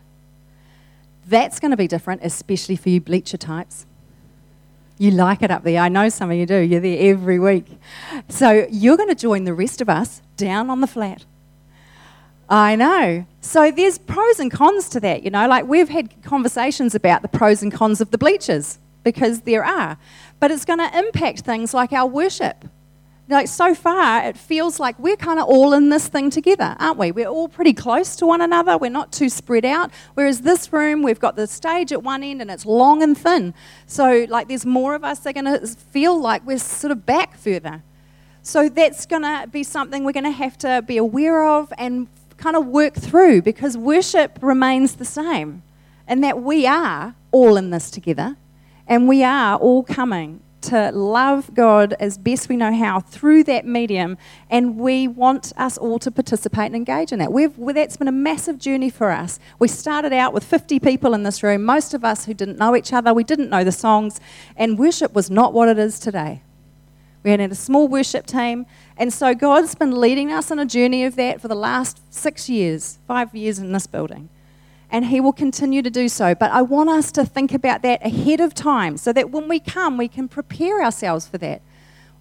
[1.26, 3.86] That's going to be different, especially for you bleacher types.
[4.98, 5.80] You like it up there.
[5.80, 6.58] I know some of you do.
[6.60, 7.66] You're there every week.
[8.28, 11.24] So you're going to join the rest of us down on the flat.
[12.48, 13.26] I know.
[13.40, 15.48] So there's pros and cons to that, you know.
[15.48, 19.96] Like we've had conversations about the pros and cons of the bleachers because there are
[20.40, 22.64] but it's going to impact things like our worship.
[23.28, 26.96] Like so far, it feels like we're kind of all in this thing together, aren't
[26.96, 27.10] we?
[27.10, 28.78] We're all pretty close to one another.
[28.78, 29.90] We're not too spread out.
[30.14, 33.52] Whereas this room, we've got the stage at one end and it's long and thin.
[33.86, 37.04] So, like, there's more of us that are going to feel like we're sort of
[37.04, 37.82] back further.
[38.42, 42.06] So, that's going to be something we're going to have to be aware of and
[42.36, 45.64] kind of work through because worship remains the same
[46.06, 48.36] and that we are all in this together
[48.86, 53.64] and we are all coming to love God as best we know how through that
[53.64, 54.18] medium,
[54.50, 57.32] and we want us all to participate and engage in that.
[57.32, 59.38] We've, that's been a massive journey for us.
[59.58, 62.74] We started out with 50 people in this room, most of us who didn't know
[62.74, 64.20] each other, we didn't know the songs,
[64.56, 66.42] and worship was not what it is today.
[67.22, 71.04] We had a small worship team, and so God's been leading us on a journey
[71.04, 74.28] of that for the last six years, five years in this building
[74.90, 76.34] and He will continue to do so.
[76.34, 79.60] But I want us to think about that ahead of time so that when we
[79.60, 81.62] come, we can prepare ourselves for that.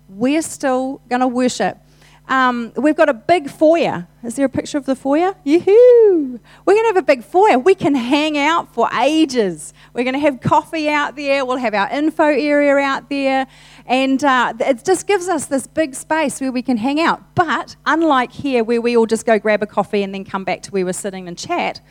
[0.07, 1.79] We're still going to worship.
[2.27, 4.07] Um, we've got a big foyer.
[4.23, 5.35] Is there a picture of the foyer?
[5.43, 6.39] Yoo-hoo!
[6.65, 7.59] We're going to have a big foyer.
[7.59, 9.73] We can hang out for ages.
[9.93, 11.45] We're going to have coffee out there.
[11.45, 13.45] We'll have our info area out there.
[13.85, 17.35] And uh, it just gives us this big space where we can hang out.
[17.35, 20.63] But unlike here, where we all just go grab a coffee and then come back
[20.63, 21.81] to where we're sitting and chat,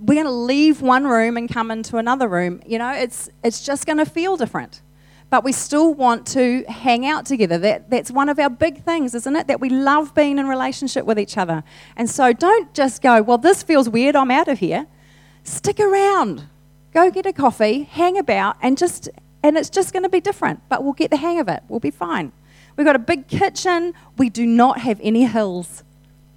[0.00, 2.62] we're going to leave one room and come into another room.
[2.66, 4.82] You know, it's, it's just going to feel different
[5.28, 7.58] but we still want to hang out together.
[7.58, 9.48] That, that's one of our big things, isn't it?
[9.48, 11.64] That we love being in relationship with each other.
[11.96, 14.86] And so don't just go, well, this feels weird, I'm out of here.
[15.42, 16.44] Stick around.
[16.92, 19.08] Go get a coffee, hang about, and just
[19.42, 21.62] and it's just going to be different, but we'll get the hang of it.
[21.68, 22.32] We'll be fine.
[22.76, 23.94] We've got a big kitchen.
[24.16, 25.84] We do not have any hills.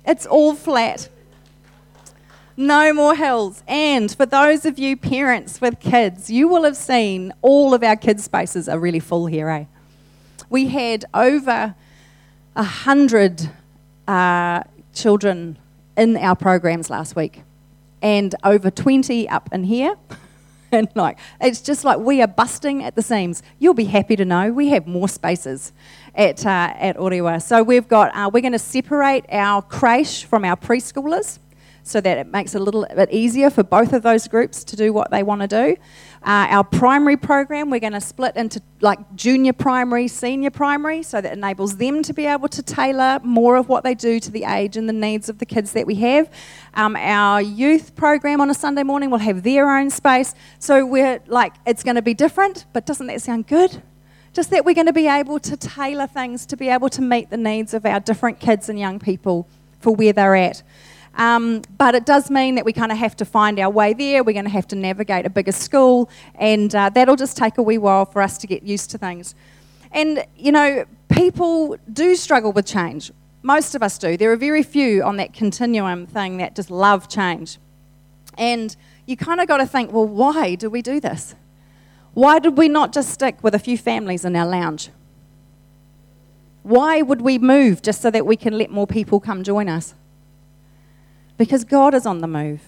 [0.05, 1.09] It's all flat.
[2.59, 3.63] No more hills.
[3.69, 7.95] And for those of you parents with kids, you will have seen all of our
[7.95, 9.63] kids' spaces are really full here, eh?
[10.49, 11.73] We had over
[12.57, 13.49] a hundred
[14.09, 15.57] uh, children
[15.95, 17.43] in our programs last week,
[18.01, 19.95] and over 20 up in here.
[20.73, 23.41] and like it's just like we are busting at the seams.
[23.59, 25.71] You'll be happy to know we have more spaces
[26.13, 27.41] at uh, at Orewa.
[27.41, 31.39] So we've got uh, we're going to separate our creche from our preschoolers
[31.89, 34.75] so that it makes it a little bit easier for both of those groups to
[34.75, 35.75] do what they want to do.
[36.21, 41.19] Uh, our primary program, we're going to split into like junior primary, senior primary, so
[41.21, 44.43] that enables them to be able to tailor more of what they do to the
[44.43, 46.29] age and the needs of the kids that we have.
[46.73, 50.35] Um, our youth program on a Sunday morning will have their own space.
[50.59, 53.81] So we're like, it's going to be different, but doesn't that sound good?
[54.33, 57.29] Just that we're going to be able to tailor things to be able to meet
[57.29, 59.47] the needs of our different kids and young people
[59.79, 60.61] for where they're at.
[61.15, 64.23] Um, but it does mean that we kind of have to find our way there.
[64.23, 67.63] We're going to have to navigate a bigger school, and uh, that'll just take a
[67.63, 69.35] wee while for us to get used to things.
[69.91, 73.11] And, you know, people do struggle with change.
[73.41, 74.17] Most of us do.
[74.17, 77.57] There are very few on that continuum thing that just love change.
[78.37, 81.35] And you kind of got to think, well, why do we do this?
[82.13, 84.89] Why did we not just stick with a few families in our lounge?
[86.63, 89.95] Why would we move just so that we can let more people come join us?
[91.39, 92.61] Because God is on the move.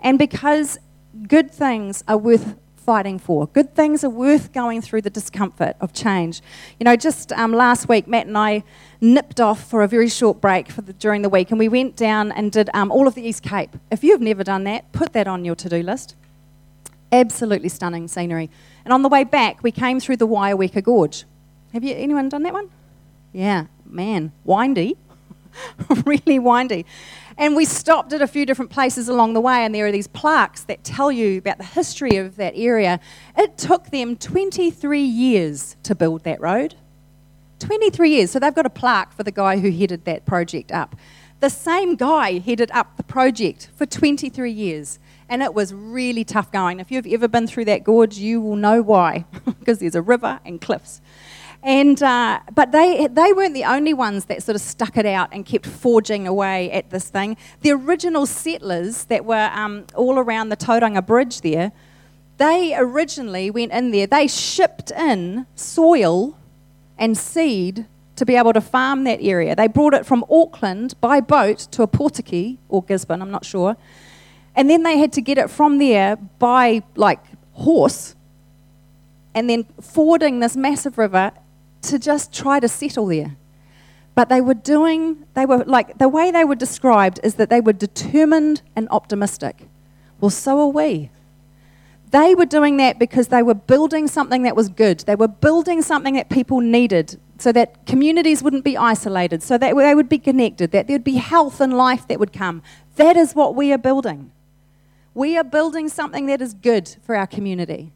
[0.00, 0.78] And because
[1.26, 3.48] good things are worth fighting for.
[3.48, 6.40] Good things are worth going through the discomfort of change.
[6.78, 8.62] You know, just um, last week, Matt and I
[9.00, 12.30] nipped off for a very short break the, during the week, and we went down
[12.30, 13.70] and did um, all of the East Cape.
[13.90, 16.14] If you've never done that, put that on your to do list.
[17.10, 18.50] Absolutely stunning scenery.
[18.84, 21.24] And on the way back, we came through the Waioeka Gorge.
[21.72, 22.70] Have you anyone done that one?
[23.32, 24.96] Yeah, man, windy,
[26.04, 26.86] really windy.
[27.36, 30.06] And we stopped at a few different places along the way, and there are these
[30.06, 33.00] plaques that tell you about the history of that area.
[33.36, 36.76] It took them 23 years to build that road.
[37.58, 38.30] 23 years.
[38.30, 40.94] So they've got a plaque for the guy who headed that project up.
[41.40, 44.98] The same guy headed up the project for 23 years.
[45.28, 46.80] And it was really tough going.
[46.80, 50.38] If you've ever been through that gorge, you will know why, because there's a river
[50.44, 51.00] and cliffs.
[51.64, 55.30] And, uh, but they, they weren't the only ones that sort of stuck it out
[55.32, 57.38] and kept forging away at this thing.
[57.62, 61.72] The original settlers that were um, all around the Tauranga Bridge there,
[62.36, 66.36] they originally went in there, they shipped in soil
[66.98, 69.56] and seed to be able to farm that area.
[69.56, 73.78] They brought it from Auckland by boat to Opotiki or Gisborne, I'm not sure.
[74.54, 77.20] And then they had to get it from there by like
[77.52, 78.14] horse
[79.34, 81.32] and then fording this massive river
[81.90, 83.36] to just try to settle there.
[84.14, 87.60] But they were doing, they were like, the way they were described is that they
[87.60, 89.68] were determined and optimistic.
[90.20, 91.10] Well, so are we.
[92.10, 95.00] They were doing that because they were building something that was good.
[95.00, 99.74] They were building something that people needed so that communities wouldn't be isolated, so that
[99.74, 102.62] they would be connected, that there'd be health and life that would come.
[102.94, 104.30] That is what we are building.
[105.12, 107.92] We are building something that is good for our community.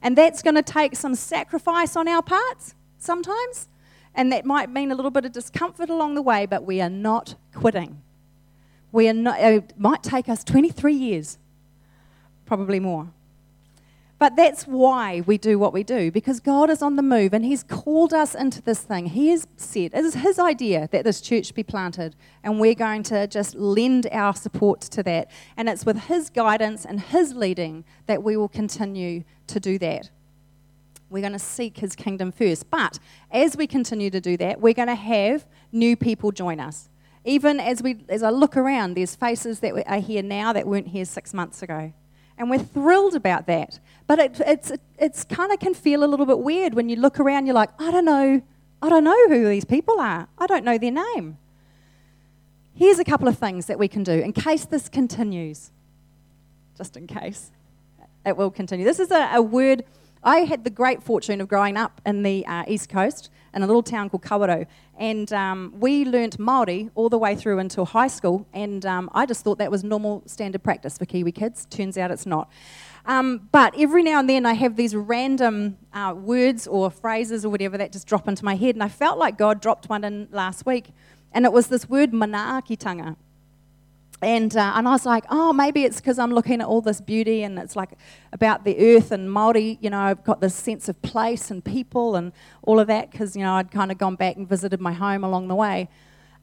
[0.00, 3.68] And that's going to take some sacrifice on our parts sometimes,
[4.14, 6.90] and that might mean a little bit of discomfort along the way, but we are
[6.90, 8.02] not quitting.
[8.90, 11.38] We are not, it might take us 23 years,
[12.44, 13.08] probably more.
[14.18, 17.44] But that's why we do what we do, because God is on the move and
[17.44, 19.06] He's called us into this thing.
[19.06, 23.02] He has said, it is His idea that this church be planted, and we're going
[23.04, 25.28] to just lend our support to that.
[25.56, 30.10] And it's with His guidance and His leading that we will continue to do that.
[31.12, 32.70] We're going to seek his kingdom first.
[32.70, 32.98] But
[33.30, 36.88] as we continue to do that, we're going to have new people join us.
[37.24, 40.88] Even as, we, as I look around, there's faces that are here now that weren't
[40.88, 41.92] here six months ago.
[42.36, 43.78] And we're thrilled about that.
[44.08, 46.96] But it, it's, it, it's kind of can feel a little bit weird when you
[46.96, 48.42] look around, you're like, I don't know
[48.82, 50.26] I don't know who these people are.
[50.36, 51.38] I don't know their name.
[52.74, 55.70] Here's a couple of things that we can do in case this continues.
[56.76, 57.52] Just in case
[58.26, 58.84] it will continue.
[58.84, 59.84] This is a, a word.
[60.24, 63.66] I had the great fortune of growing up in the uh, East Coast in a
[63.66, 64.66] little town called Kawerau.
[64.96, 68.46] And um, we learnt Māori all the way through until high school.
[68.52, 71.66] And um, I just thought that was normal standard practice for Kiwi kids.
[71.66, 72.50] Turns out it's not.
[73.04, 77.48] Um, but every now and then I have these random uh, words or phrases or
[77.48, 78.76] whatever that just drop into my head.
[78.76, 80.92] And I felt like God dropped one in last week.
[81.32, 83.16] And it was this word manaakitanga.
[84.22, 87.00] And, uh, and I was like, oh, maybe it's because I'm looking at all this
[87.00, 87.90] beauty and it's like
[88.32, 92.14] about the earth and Māori, you know, I've got this sense of place and people
[92.14, 92.32] and
[92.62, 95.24] all of that because, you know, I'd kind of gone back and visited my home
[95.24, 95.88] along the way.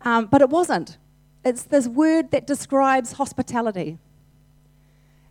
[0.02, 0.98] Um, but it wasn't.
[1.46, 3.98] It's this word that describes hospitality.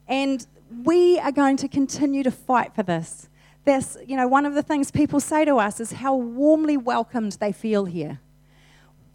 [0.07, 0.47] And
[0.85, 3.29] we are going to continue to fight for this.
[3.67, 7.33] This, you know, one of the things people say to us is how warmly welcomed
[7.33, 8.21] they feel here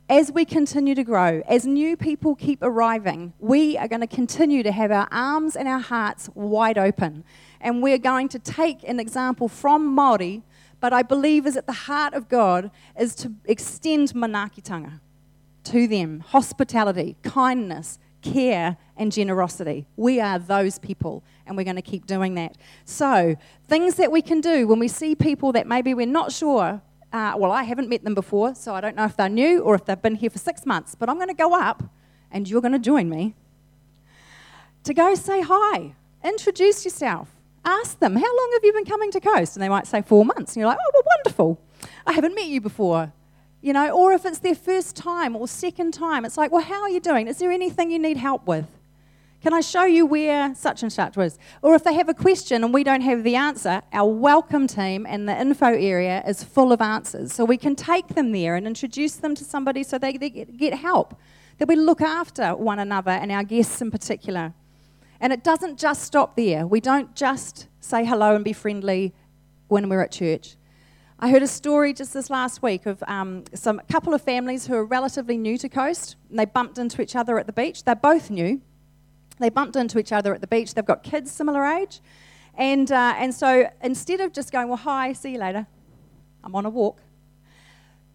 [0.10, 4.62] as we continue to grow, as new people keep arriving, we are going to continue
[4.62, 7.24] to have our arms and our hearts wide open.
[7.62, 10.44] And we're going to take an example from Māori,
[10.82, 15.00] but I believe is at the heart of God, is to extend manaakitanga
[15.66, 19.88] to them hospitality, kindness, care, and generosity.
[19.96, 22.58] We are those people, and we're going to keep doing that.
[22.84, 23.38] So,
[23.68, 26.82] things that we can do when we see people that maybe we're not sure
[27.14, 29.76] uh, well, I haven't met them before, so I don't know if they're new or
[29.76, 31.84] if they've been here for six months, but I'm going to go up
[32.32, 33.36] and you're going to join me
[34.84, 37.30] to go say hi, introduce yourself,
[37.64, 39.56] ask them, How long have you been coming to Coast?
[39.56, 40.56] And they might say, Four months.
[40.56, 41.62] And you're like, Oh, well, wonderful.
[42.08, 43.14] I haven't met you before.
[43.62, 46.82] You know, or if it's their first time or second time, it's like, Well, how
[46.82, 47.28] are you doing?
[47.28, 48.66] Is there anything you need help with?
[49.44, 51.38] Can I show you where such and such was?
[51.62, 55.06] Or if they have a question and we don't have the answer, our welcome team
[55.06, 57.34] and the info area is full of answers.
[57.34, 61.20] So we can take them there and introduce them to somebody so they get help.
[61.58, 64.54] That we look after one another and our guests in particular.
[65.20, 66.66] And it doesn't just stop there.
[66.66, 69.14] We don't just say hello and be friendly
[69.68, 70.56] when we're at church.
[71.20, 74.76] I heard a story just this last week of um, some couple of families who
[74.76, 76.16] are relatively new to Coast.
[76.30, 77.84] And they bumped into each other at the beach.
[77.84, 78.62] They're both new
[79.40, 80.74] they bumped into each other at the beach.
[80.74, 82.02] They've got kids similar age.
[82.56, 85.66] And, uh, and so instead of just going, well, hi, see you later,
[86.44, 87.00] I'm on a walk,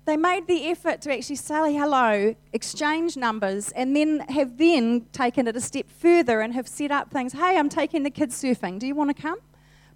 [0.05, 5.47] they made the effort to actually say hello, exchange numbers, and then have then taken
[5.47, 7.35] it a step further and have set up things.
[7.35, 8.79] Hey, I'm taking the kids surfing.
[8.79, 9.39] Do you want to come?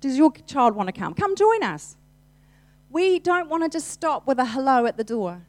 [0.00, 1.14] Does your child want to come?
[1.14, 1.96] Come join us.
[2.90, 5.46] We don't want to just stop with a hello at the door.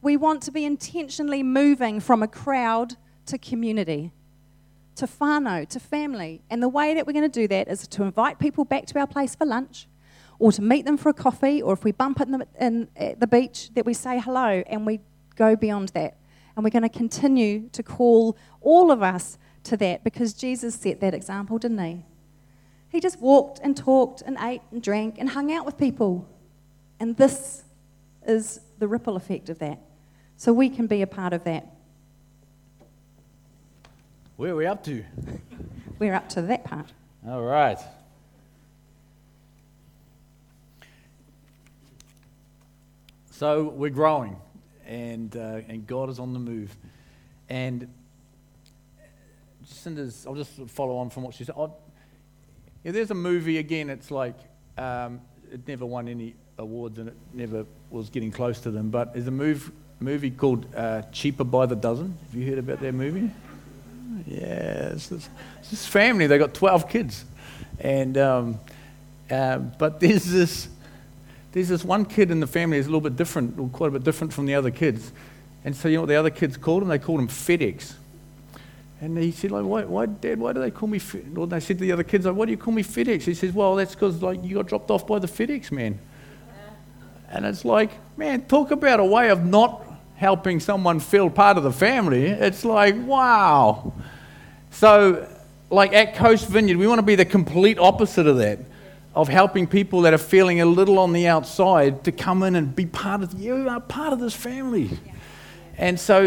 [0.00, 4.12] We want to be intentionally moving from a crowd to community
[4.96, 6.42] to whānau, to family.
[6.50, 8.98] And the way that we're going to do that is to invite people back to
[8.98, 9.86] our place for lunch
[10.38, 13.70] or to meet them for a coffee, or if we bump in, at the beach,
[13.74, 15.00] that we say hello and we
[15.34, 16.16] go beyond that.
[16.54, 21.00] And we're going to continue to call all of us to that because Jesus set
[21.00, 22.04] that example, didn't he?
[22.88, 26.28] He just walked and talked and ate and drank and hung out with people.
[27.00, 27.64] And this
[28.26, 29.80] is the ripple effect of that.
[30.36, 31.75] So we can be a part of that.
[34.36, 35.02] Where are we up to?
[35.98, 36.92] We're up to that part.
[37.26, 37.78] All right.
[43.30, 44.36] So we're growing,
[44.86, 46.74] and, uh, and God is on the move.
[47.50, 47.86] And
[49.64, 51.54] Cinder's, I'll just follow on from what she said.
[51.54, 51.78] I'll,
[52.82, 54.36] yeah, there's a movie, again, it's like
[54.78, 55.20] um,
[55.52, 59.26] it never won any awards and it never was getting close to them, but there's
[59.26, 59.70] a move,
[60.00, 62.16] movie called uh, Cheaper by the Dozen.
[62.26, 63.30] Have you heard about that movie?
[64.26, 65.28] Yeah, it's this,
[65.70, 66.26] this family.
[66.26, 67.24] They got 12 kids.
[67.80, 68.60] And, um,
[69.30, 70.68] uh, but there's this,
[71.52, 74.04] there's this one kid in the family is a little bit different, quite a bit
[74.04, 75.12] different from the other kids.
[75.64, 76.88] And so, you know what the other kids called him?
[76.88, 77.94] They called him FedEx.
[79.00, 81.36] And he said, like, why, why, Dad, why do they call me FedEx?
[81.36, 83.22] Or they said to the other kids, like, why do you call me FedEx?
[83.22, 85.98] He says, well, that's because, like, you got dropped off by the FedEx man.
[87.28, 89.85] And it's like, man, talk about a way of not
[90.16, 92.26] helping someone feel part of the family.
[92.26, 93.92] It's like, wow.
[94.70, 95.28] So,
[95.70, 98.58] like at Coast Vineyard, we want to be the complete opposite of that,
[99.14, 102.74] of helping people that are feeling a little on the outside to come in and
[102.74, 104.90] be part of, you are part of this family.
[105.78, 106.22] And so,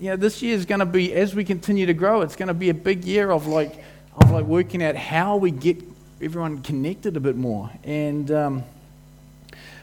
[0.00, 2.48] you know, this year is going to be, as we continue to grow, it's going
[2.48, 3.84] to be a big year of like,
[4.16, 5.82] of like working out how we get
[6.22, 7.70] everyone connected a bit more.
[7.84, 8.64] And um,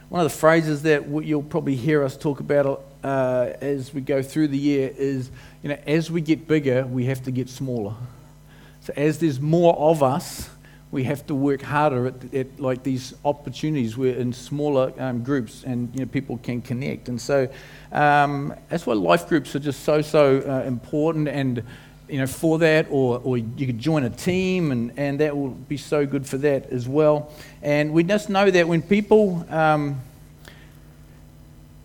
[0.10, 4.22] one of the phrases that you'll probably hear us talk about uh, as we go
[4.22, 5.30] through the year is,
[5.62, 7.94] you know, as we get bigger, we have to get smaller.
[8.82, 10.50] So as there's more of us,
[10.92, 15.64] we have to work harder at, at like these opportunities where in smaller um, groups
[15.64, 17.10] and you know, people can connect.
[17.10, 17.50] And so
[17.92, 21.28] um, that's why life groups are just so, so uh, important.
[21.28, 21.64] And
[22.08, 25.50] you know, for that, or, or you could join a team, and, and that will
[25.50, 27.32] be so good for that as well.
[27.64, 30.00] And we just know that when people um,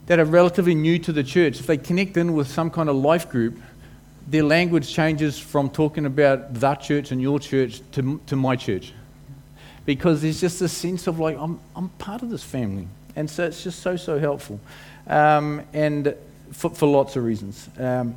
[0.08, 2.96] that are relatively new to the church, if they connect in with some kind of
[2.96, 3.58] life group,
[4.26, 8.94] their language changes from talking about that church and your church to, to my church.
[9.84, 12.88] Because there's just a sense of like, I'm, I'm part of this family.
[13.16, 14.60] And so it's just so, so helpful.
[15.06, 16.14] Um, and
[16.52, 17.68] for, for lots of reasons.
[17.78, 18.16] Um,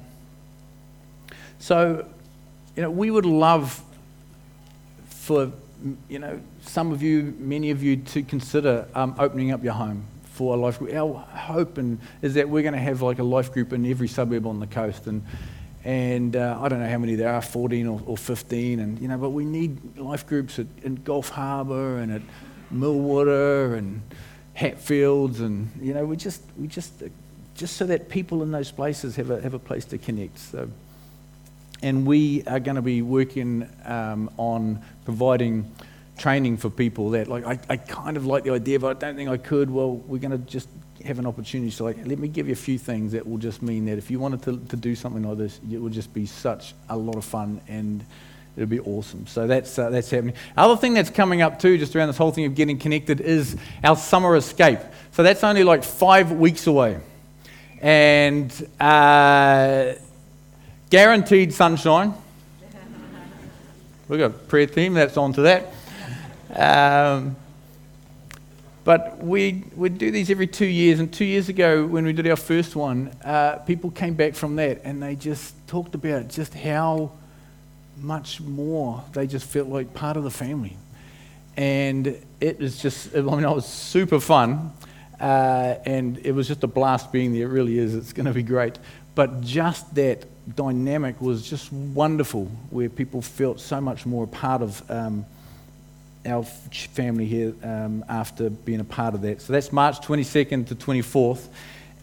[1.59, 2.07] so,
[2.77, 3.83] you know, we would love
[5.09, 5.51] for,
[6.07, 10.05] you know, some of you, many of you, to consider um, opening up your home
[10.31, 10.93] for a life group.
[10.93, 14.07] Our hope and, is that we're going to have like a life group in every
[14.07, 15.07] suburb on the coast.
[15.07, 15.23] And,
[15.83, 19.07] and uh, I don't know how many there are, 14 or, or 15, and you
[19.07, 22.21] know, but we need life groups at, in Gulf Harbour and at
[22.73, 24.01] Millwater and
[24.53, 27.03] Hatfields, and you know, we just we just
[27.55, 30.37] just so that people in those places have a have a place to connect.
[30.37, 30.69] So,
[31.81, 35.71] and we are going to be working um, on providing
[36.21, 39.15] training for people that like I, I kind of like the idea, but I don't
[39.15, 39.71] think I could.
[39.71, 40.69] Well, we're going to just
[41.03, 43.63] have an opportunity to like, let me give you a few things that will just
[43.63, 46.27] mean that if you wanted to, to do something like this, it would just be
[46.27, 48.05] such a lot of fun and
[48.55, 49.25] it'll be awesome.
[49.25, 50.35] So that's, uh, that's happening.
[50.55, 53.57] Other thing that's coming up too, just around this whole thing of getting connected, is
[53.83, 54.79] our summer escape.
[55.13, 56.99] So that's only like five weeks away.
[57.81, 59.93] And uh,
[60.91, 62.13] guaranteed sunshine.
[64.07, 65.73] We've got a prayer team that's on to that.
[66.55, 67.35] Um,
[68.83, 70.99] but we would do these every two years.
[70.99, 74.55] And two years ago, when we did our first one, uh, people came back from
[74.55, 77.11] that and they just talked about just how
[77.97, 80.77] much more they just felt like part of the family.
[81.55, 84.73] And it was just, I mean, it was super fun.
[85.19, 87.43] Uh, and it was just a blast being there.
[87.43, 87.93] It really is.
[87.93, 88.79] It's going to be great.
[89.13, 90.25] But just that
[90.55, 94.89] dynamic was just wonderful, where people felt so much more a part of.
[94.89, 95.25] Um,
[96.25, 99.41] our family here um, after being a part of that.
[99.41, 101.47] So that's March 22nd to 24th.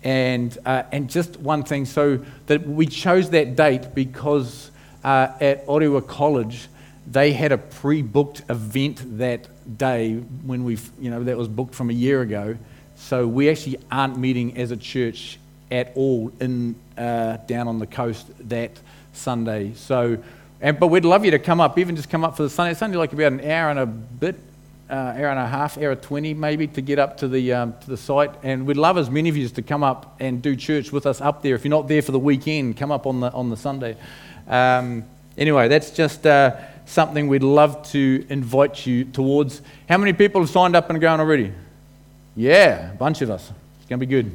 [0.05, 4.71] And, uh, and just one thing, so that we chose that date because
[5.03, 6.69] uh, at Orewa College,
[7.11, 9.49] they had a pre-booked event that
[9.79, 12.57] day when we, you know, that was booked from a year ago.
[12.97, 15.39] So we actually aren't meeting as a church
[15.71, 18.73] at all in uh, down on the coast that
[19.13, 19.73] Sunday.
[19.75, 20.19] So
[20.61, 22.73] and, but we'd love you to come up, even just come up for the Sunday.
[22.73, 24.37] It's only like about an hour and a bit,
[24.91, 27.91] uh, hour and a half, hour 20 maybe to get up to the, um, to
[27.91, 28.33] the site.
[28.43, 31.07] And we'd love as many of you as to come up and do church with
[31.07, 31.55] us up there.
[31.55, 33.97] If you're not there for the weekend, come up on the, on the Sunday.
[34.49, 35.05] Um,
[35.37, 36.57] anyway, that's just uh,
[36.87, 39.63] something we'd love to invite you towards.
[39.89, 41.53] How many people have signed up and gone already?
[42.35, 43.53] Yeah, a bunch of us.
[43.79, 44.35] It's going to be good.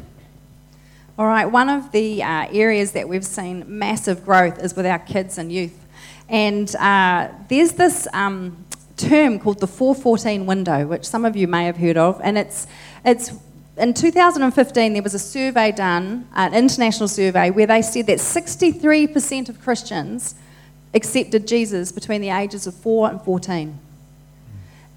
[1.18, 5.00] All right, one of the uh, areas that we've seen massive growth is with our
[5.00, 5.83] kids and youth.
[6.30, 8.66] And uh, there's this um,
[8.98, 12.20] term called the 414 window, which some of you may have heard of.
[12.24, 12.68] And it's,
[13.06, 13.32] it's
[13.78, 19.50] in 2015, there was a survey done, an international survey, where they said that 63%
[19.50, 20.36] of Christians
[20.94, 23.80] accepted Jesus between the ages of 4 and 14.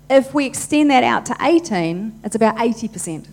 [0.09, 3.27] If we extend that out to 18, it's about 80%.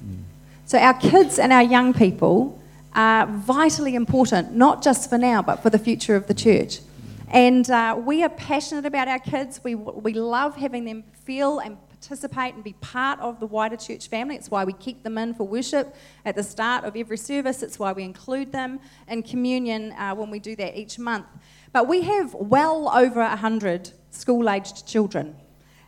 [0.65, 2.59] So our kids and our young people
[2.95, 6.79] are vitally important, not just for now, but for the future of the church.
[7.33, 9.59] And uh, we are passionate about our kids.
[9.63, 14.07] We, we love having them feel and participate and be part of the wider church
[14.07, 14.35] family.
[14.35, 17.63] It's why we keep them in for worship at the start of every service.
[17.63, 21.25] It's why we include them in communion uh, when we do that each month.
[21.71, 25.35] But we have well over 100 school aged children.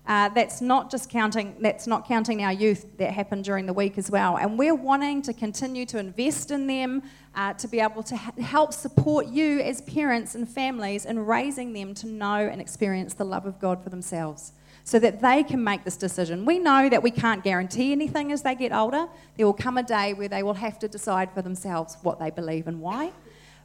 [0.07, 3.97] Uh, that's not just counting that's not counting our youth that happen during the week
[3.97, 7.01] as well and we're wanting to continue to invest in them
[7.35, 11.73] uh, to be able to ha- help support you as parents and families in raising
[11.73, 14.53] them to know and experience the love of god for themselves
[14.85, 16.45] so that they can make this decision.
[16.45, 19.07] We know that we can't guarantee anything as they get older.
[19.35, 22.29] There will come a day where they will have to decide for themselves what they
[22.29, 23.11] believe and why.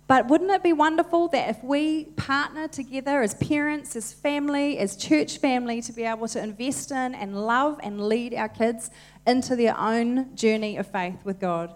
[0.06, 4.96] But wouldn't it be wonderful that if we partner together as parents, as family, as
[4.96, 8.90] church family, to be able to invest in and love and lead our kids
[9.26, 11.74] into their own journey of faith with God?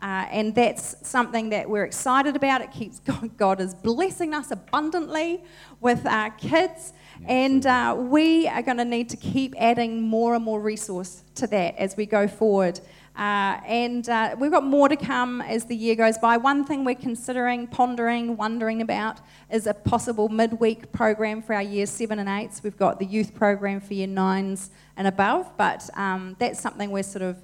[0.00, 2.60] Uh, and that's something that we're excited about.
[2.60, 5.42] It keeps God, God is blessing us abundantly
[5.80, 6.92] with our kids,
[7.26, 11.46] and uh, we are going to need to keep adding more and more resource to
[11.46, 12.80] that as we go forward.
[13.16, 16.36] Uh, and uh, we've got more to come as the year goes by.
[16.36, 19.20] One thing we're considering, pondering, wondering about
[19.50, 22.62] is a possible midweek program for our years seven and eights.
[22.62, 27.02] We've got the youth program for year nines and above, but um, that's something we're
[27.02, 27.42] sort of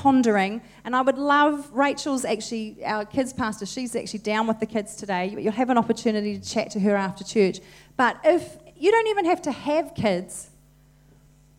[0.00, 0.62] pondering.
[0.84, 4.96] And I would love, Rachel's actually, our kids pastor, she's actually down with the kids
[4.96, 5.36] today.
[5.38, 7.60] You'll have an opportunity to chat to her after church.
[7.98, 10.48] But if you don't even have to have kids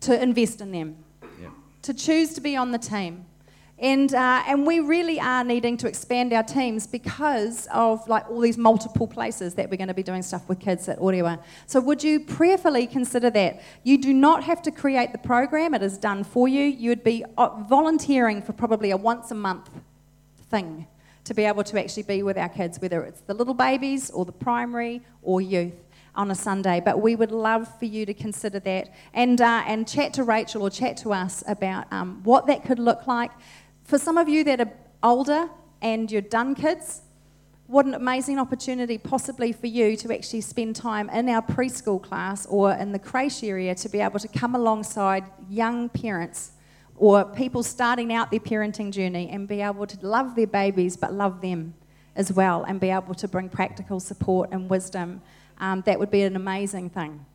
[0.00, 0.96] to invest in them,
[1.40, 1.50] yeah.
[1.82, 3.26] to choose to be on the team.
[3.82, 8.38] And, uh, and we really are needing to expand our teams because of like all
[8.38, 11.42] these multiple places that we're going to be doing stuff with kids at Orewa.
[11.66, 13.60] So would you prayerfully consider that?
[13.82, 16.62] You do not have to create the program, it is done for you.
[16.62, 19.68] You would be uh, volunteering for probably a once a month
[20.48, 20.86] thing
[21.24, 24.24] to be able to actually be with our kids, whether it's the little babies or
[24.24, 25.74] the primary or youth
[26.14, 26.80] on a Sunday.
[26.84, 30.62] But we would love for you to consider that and, uh, and chat to Rachel
[30.62, 33.30] or chat to us about um, what that could look like.
[33.92, 34.72] For some of you that are
[35.02, 35.50] older
[35.82, 37.02] and you're done kids,
[37.66, 42.46] what an amazing opportunity possibly for you to actually spend time in our preschool class
[42.46, 46.52] or in the creche area to be able to come alongside young parents
[46.96, 51.12] or people starting out their parenting journey and be able to love their babies but
[51.12, 51.74] love them
[52.16, 55.20] as well and be able to bring practical support and wisdom.
[55.58, 57.26] Um, that would be an amazing thing.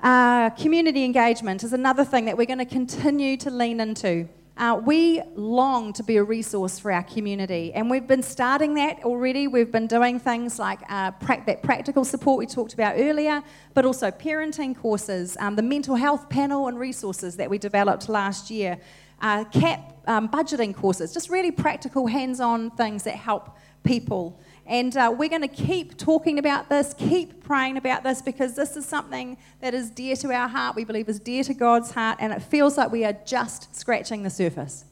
[0.00, 4.28] Uh, community engagement is another thing that we're going to continue to lean into.
[4.56, 9.02] Uh, we long to be a resource for our community, and we've been starting that
[9.02, 9.48] already.
[9.48, 13.42] We've been doing things like uh, pra- that practical support we talked about earlier,
[13.72, 18.50] but also parenting courses, um, the mental health panel and resources that we developed last
[18.50, 18.78] year,
[19.22, 24.38] uh, CAP um, budgeting courses, just really practical, hands on things that help people
[24.72, 28.74] and uh, we're going to keep talking about this, keep praying about this, because this
[28.74, 30.76] is something that is dear to our heart.
[30.76, 34.22] We believe is dear to God's heart, and it feels like we are just scratching
[34.22, 34.86] the surface.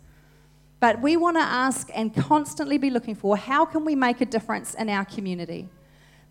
[0.81, 4.27] But we want to ask and constantly be looking for how can we make a
[4.27, 5.71] difference in our community?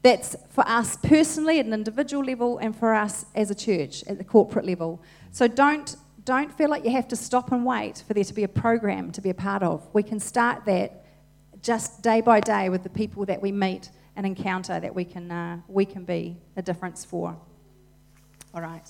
[0.03, 4.19] That's for us personally at an individual level and for us as a church at
[4.19, 5.01] the corporate level.
[5.31, 8.43] So don't, don't feel like you have to stop and wait for there to be
[8.43, 9.87] a program to be a part of.
[9.91, 11.03] We can start that
[11.61, 15.31] just day by day with the people that we meet and encounter that we can,
[15.31, 17.37] uh, we can be a difference for.
[18.53, 18.87] All right.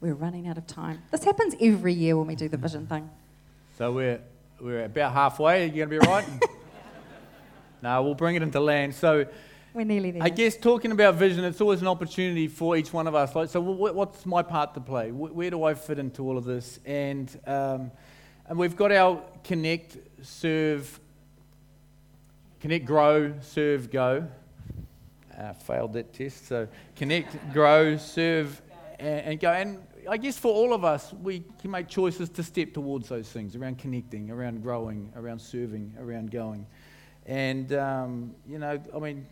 [0.00, 1.02] We're running out of time.
[1.10, 3.08] This happens every year when we do the vision thing.
[3.78, 4.20] So we're,
[4.60, 5.62] we're about halfway.
[5.62, 6.26] Are you going to be right?
[7.82, 8.94] no, we'll bring it into land.
[8.94, 9.26] So
[9.72, 10.22] we're nearly there.
[10.22, 13.34] I guess talking about vision, it's always an opportunity for each one of us.
[13.34, 15.10] Like, so what's my part to play?
[15.10, 16.78] Where do I fit into all of this?
[16.84, 17.90] And um,
[18.48, 21.00] and we've got our connect, serve,
[22.60, 24.26] connect, grow, serve, go.
[25.38, 26.46] Uh, failed that test.
[26.46, 28.62] So connect, grow, serve,
[29.00, 29.50] and, and, go.
[29.50, 29.78] And
[30.08, 33.56] I guess for all of us, we can make choices to step towards those things
[33.56, 36.66] around connecting, around growing, around serving, around going.
[37.26, 39.26] And, um, you know, I mean,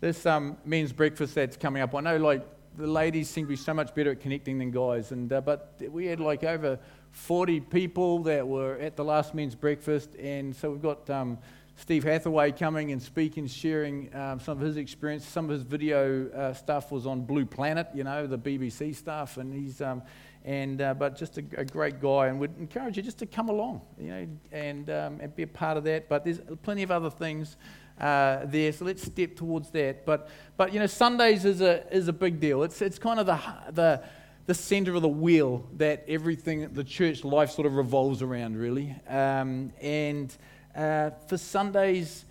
[0.00, 1.94] this um, men's breakfast that's coming up.
[1.94, 2.46] I know, like,
[2.76, 5.12] the ladies seem to be so much better at connecting than guys.
[5.12, 6.78] And, uh, but we had, like, over
[7.18, 10.14] 40 people that were at the last men's breakfast.
[10.18, 11.36] And so we've got um,
[11.76, 15.26] Steve Hathaway coming and speaking, sharing um, some of his experience.
[15.26, 19.36] Some of his video uh, stuff was on Blue Planet, you know, the BBC stuff.
[19.36, 20.02] And he's, um,
[20.44, 22.28] and, uh, but just a, a, great guy.
[22.28, 25.48] And we'd encourage you just to come along, you know, and, um, and be a
[25.48, 26.08] part of that.
[26.08, 27.56] But there's plenty of other things.
[28.00, 30.06] Uh, there, so let's step towards that.
[30.06, 32.62] But, but you know, Sundays is a, is a big deal.
[32.62, 33.40] It's, it's kind of the,
[33.72, 34.02] the,
[34.48, 38.96] the center of the wheel that everything, the church life sort of revolves around, really.
[39.06, 40.34] Um, and
[40.74, 42.24] uh, for Sundays,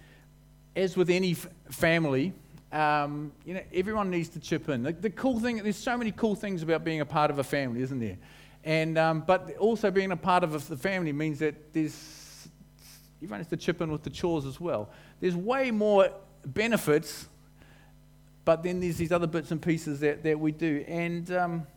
[0.75, 2.33] as with any f- family,
[2.71, 4.81] um, you know, everyone needs to chip in.
[4.81, 7.43] The, the, cool thing, there's so many cool things about being a part of a
[7.43, 8.17] family, isn't there?
[8.63, 12.49] And, um, but also being a part of the family means that there's,
[13.21, 14.89] everyone has to chip in with the chores as well.
[15.19, 16.09] There's way more
[16.47, 17.27] benefits,
[18.43, 20.83] but then there's these other bits and pieces that, that we do.
[20.87, 21.67] And, um,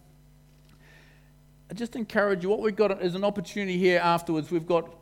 [1.70, 2.48] I just encourage you.
[2.48, 4.50] What we've got is an opportunity here afterwards.
[4.50, 4.92] We've got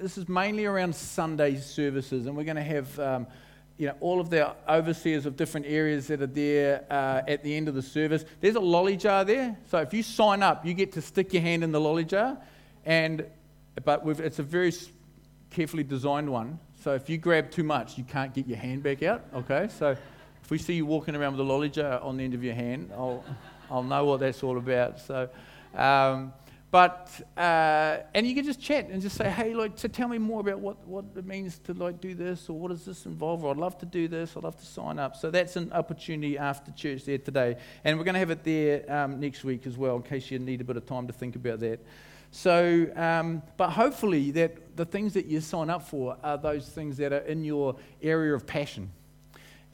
[0.00, 3.26] this is mainly around Sunday services, and we're going to have um,
[3.78, 7.54] you know all of the overseers of different areas that are there uh, at the
[7.54, 8.24] end of the service.
[8.40, 11.42] There's a lolly jar there, so if you sign up, you get to stick your
[11.42, 12.36] hand in the lolly jar,
[12.84, 13.24] and
[13.84, 14.72] but it's a very
[15.50, 16.58] carefully designed one.
[16.82, 19.24] So if you grab too much, you can't get your hand back out.
[19.32, 19.90] Okay, so
[20.42, 22.54] if we see you walking around with a lolly jar on the end of your
[22.54, 23.24] hand, I'll
[23.70, 24.98] I'll know what that's all about.
[24.98, 25.28] So.
[25.74, 26.32] Um,
[26.70, 30.16] but uh, and you can just chat and just say, hey, like, so tell me
[30.16, 33.44] more about what, what it means to like do this, or what does this involve,
[33.44, 35.14] or I'd love to do this, I'd love to sign up.
[35.14, 38.90] So that's an opportunity after church there today, and we're going to have it there
[38.90, 41.36] um, next week as well, in case you need a bit of time to think
[41.36, 41.84] about that.
[42.30, 46.96] So, um, but hopefully that the things that you sign up for are those things
[46.96, 48.90] that are in your area of passion.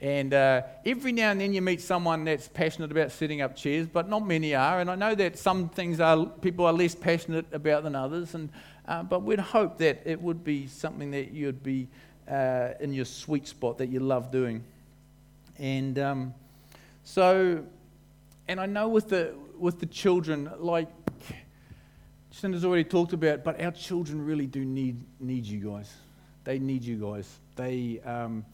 [0.01, 3.89] And uh, every now and then you meet someone that's passionate about setting up chairs,
[3.89, 4.81] but not many are.
[4.81, 8.35] And I know that some things are people are less passionate about than others.
[8.35, 8.51] And
[8.87, 11.89] uh, but we'd hope that it would be something that you'd be
[12.31, 14.63] uh, in your sweet spot that you love doing.
[15.59, 16.35] And um,
[17.03, 17.65] so,
[18.47, 20.89] and I know with the with the children, like
[22.31, 25.93] Cinder's already talked about, but our children really do need need you guys.
[26.45, 27.29] They need you guys.
[27.57, 28.01] They.
[28.05, 28.45] Um,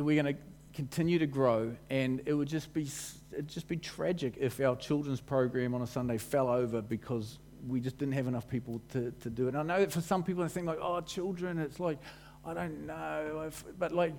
[0.00, 0.40] we're going to
[0.72, 2.88] continue to grow, and it would just be
[3.32, 7.80] it'd just be tragic if our children's program on a Sunday fell over because we
[7.80, 9.54] just didn't have enough people to, to do it.
[9.54, 11.98] And I know that for some people they think like, oh, children, it's like,
[12.44, 14.14] I don't know, but like,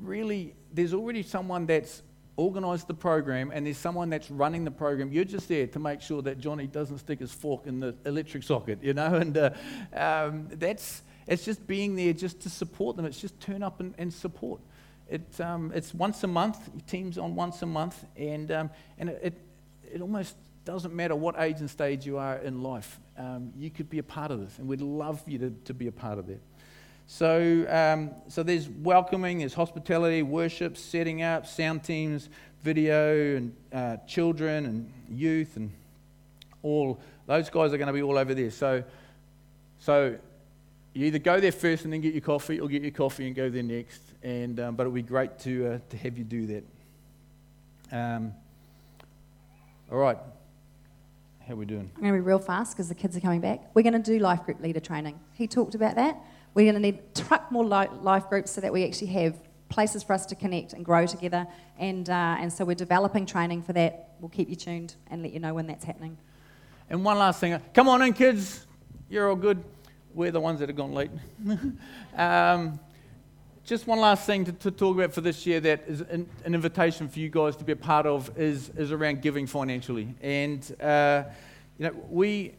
[0.00, 2.02] really, there's already someone that's
[2.38, 5.12] organised the program and there's someone that's running the program.
[5.12, 8.42] You're just there to make sure that Johnny doesn't stick his fork in the electric
[8.42, 9.50] socket, you know, and uh,
[9.94, 13.04] um, that's it's just being there just to support them.
[13.04, 14.60] It's just turn up and, and support.
[15.10, 19.34] It, um, it's once a month, teams on once a month, and, um, and it,
[19.90, 20.36] it almost
[20.66, 23.00] doesn't matter what age and stage you are in life.
[23.16, 25.86] Um, you could be a part of this, and we'd love you to, to be
[25.86, 26.40] a part of that.
[27.06, 32.28] So, um, so there's welcoming, there's hospitality, worship, setting up, sound teams,
[32.62, 35.72] video, and uh, children and youth, and
[36.62, 38.50] all those guys are going to be all over there.
[38.50, 38.84] So,
[39.78, 40.16] so
[40.92, 43.34] you either go there first and then get your coffee, or get your coffee and
[43.34, 46.24] go there next and um, but it would be great to uh, to have you
[46.24, 46.64] do that.
[47.90, 48.34] Um,
[49.90, 50.18] all right,
[51.46, 51.90] how are we doing?
[51.96, 53.60] I'm going to be real fast because the kids are coming back.
[53.74, 55.18] We're going to do life group leader training.
[55.32, 56.18] He talked about that.
[56.54, 59.36] We're going to need truck more life groups so that we actually have
[59.68, 61.46] places for us to connect and grow together.
[61.78, 64.10] And uh, and so we're developing training for that.
[64.20, 66.18] We'll keep you tuned and let you know when that's happening.
[66.90, 68.66] And one last thing, come on in, kids.
[69.08, 69.62] You're all good.
[70.14, 71.10] We're the ones that have gone late.
[72.16, 72.80] um,
[73.68, 76.54] just one last thing to, to, talk about for this year that is an, an,
[76.54, 80.14] invitation for you guys to be a part of is, is around giving financially.
[80.22, 81.24] And, uh,
[81.78, 82.54] you know, we,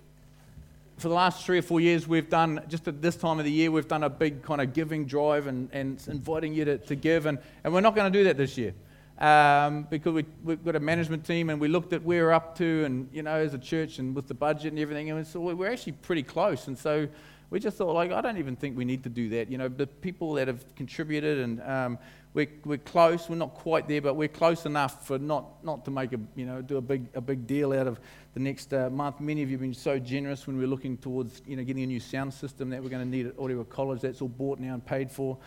[0.99, 3.51] for the last three or four years, we've done, just at this time of the
[3.51, 6.93] year, we've done a big kind of giving drive and, and inviting you to, to
[6.93, 7.25] give.
[7.25, 8.75] And, and we're not going to do that this year.
[9.17, 12.55] Um, because we, we've got a management team and we looked at where we're up
[12.59, 15.09] to and, you know, as a church and with the budget and everything.
[15.09, 16.67] And so we're actually pretty close.
[16.67, 17.07] And so
[17.49, 19.49] we just thought, like, I don't even think we need to do that.
[19.49, 21.97] You know, the people that have contributed and um,
[22.33, 23.27] we're, we're close.
[23.27, 26.45] We're not quite there, but we're close enough for not, not to make a, you
[26.45, 27.99] know, do a big, a big deal out of
[28.35, 29.19] the next uh, month.
[29.19, 31.87] Many of you have been so generous when we're looking towards, you know, getting a
[31.87, 34.01] new sound system that we're going to need at Orewa College.
[34.01, 35.37] That's all bought now and paid for.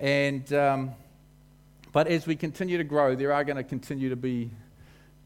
[0.00, 0.92] And, um,
[1.92, 4.50] but as we continue to grow, there are going to continue to be,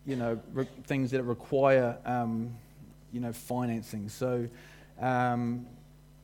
[0.04, 2.52] you know, re- things that require, um,
[3.12, 4.08] you know, financing.
[4.08, 4.48] So,
[5.00, 5.66] um,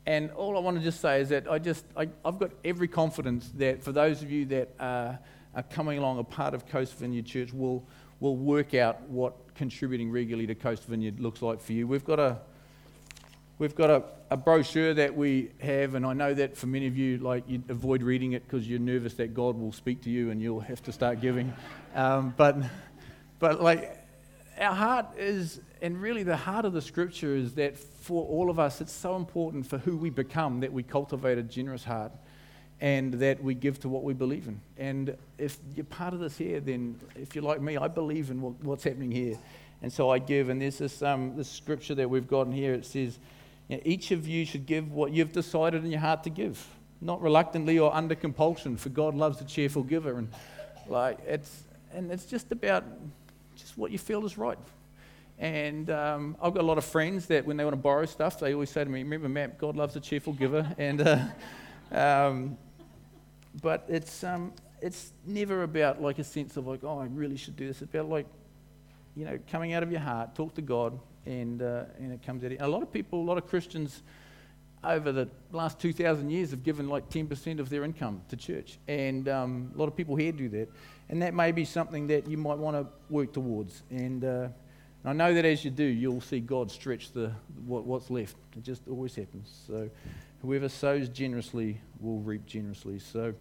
[0.05, 2.87] and all I want to just say is that I just, I, have got every
[2.87, 5.17] confidence that for those of you that are,
[5.55, 7.85] are coming along a part of Coast Vineyard Church will,
[8.19, 11.87] will work out what contributing regularly to Coast Vineyard looks like for you.
[11.87, 12.39] We've got a,
[13.59, 16.97] we've got a, a brochure that we have, and I know that for many of
[16.97, 20.31] you, like you avoid reading it because you're nervous that God will speak to you
[20.31, 21.53] and you'll have to start giving.
[21.95, 22.57] Um, but,
[23.39, 24.05] but like
[24.59, 28.57] our heart is, and really the heart of the scripture is that for all of
[28.57, 32.13] us, it's so important for who we become that we cultivate a generous heart
[32.79, 34.61] and that we give to what we believe in.
[34.77, 38.39] And if you're part of this here, then if you're like me, I believe in
[38.39, 39.37] what's happening here.
[39.81, 40.47] And so I give.
[40.47, 42.73] And there's this, um, this scripture that we've gotten here.
[42.73, 43.19] It says,
[43.69, 46.65] each of you should give what you've decided in your heart to give,
[47.01, 50.17] not reluctantly or under compulsion, for God loves a cheerful giver.
[50.17, 50.29] And
[50.87, 51.63] like it's,
[51.93, 52.85] and it's just about
[53.57, 54.57] just what you feel is right.
[55.39, 58.39] And um, I've got a lot of friends that when they want to borrow stuff,
[58.39, 60.67] they always say to me, Remember, Matt, God loves a cheerful giver.
[60.77, 61.25] And, uh,
[61.91, 62.57] um,
[63.61, 67.55] but it's, um, it's never about like a sense of like, oh, I really should
[67.55, 67.81] do this.
[67.81, 68.25] It's about like,
[69.15, 72.43] you know, coming out of your heart, talk to God, and, uh, and it comes
[72.43, 72.51] out.
[72.59, 74.01] A lot of people, a lot of Christians
[74.83, 78.79] over the last 2,000 years have given like 10% of their income to church.
[78.87, 80.69] And um, a lot of people here do that.
[81.09, 83.83] And that may be something that you might want to work towards.
[83.89, 84.47] And, uh,
[85.05, 87.31] I know that as you do, you'll see God stretch the,
[87.65, 88.37] what, what's left.
[88.55, 89.63] It just always happens.
[89.67, 89.89] So
[90.41, 92.99] whoever sows generously will reap generously.
[92.99, 93.33] So,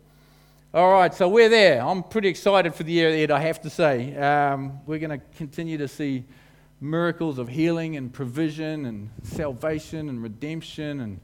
[0.74, 1.80] all right, so we're there.
[1.80, 4.16] I'm pretty excited for the year ahead, I have to say.
[4.16, 6.24] Um, we're going to continue to see
[6.80, 11.20] miracles of healing and provision and salvation and redemption and,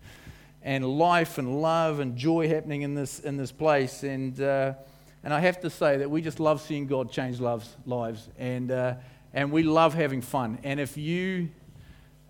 [0.62, 4.04] and life and love and joy happening in this, in this place.
[4.04, 4.74] And, uh,
[5.24, 8.28] and I have to say that we just love seeing God change lives.
[8.38, 8.94] And, uh,
[9.32, 10.58] and we love having fun.
[10.62, 11.50] And if you,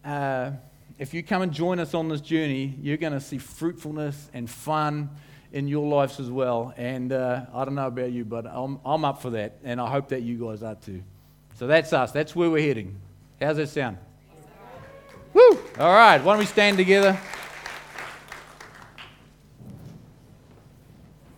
[0.04, 0.52] uh,
[0.98, 4.48] if you come and join us on this journey, you're going to see fruitfulness and
[4.48, 5.10] fun
[5.52, 6.74] in your lives as well.
[6.76, 9.58] And uh, I don't know about you, but I'm, I'm up for that.
[9.64, 11.02] And I hope that you guys are too.
[11.54, 12.12] So that's us.
[12.12, 12.98] That's where we're heading.
[13.40, 13.98] How's that sound?
[15.32, 15.58] Woo!
[15.78, 16.18] All right.
[16.18, 17.18] Why don't we stand together?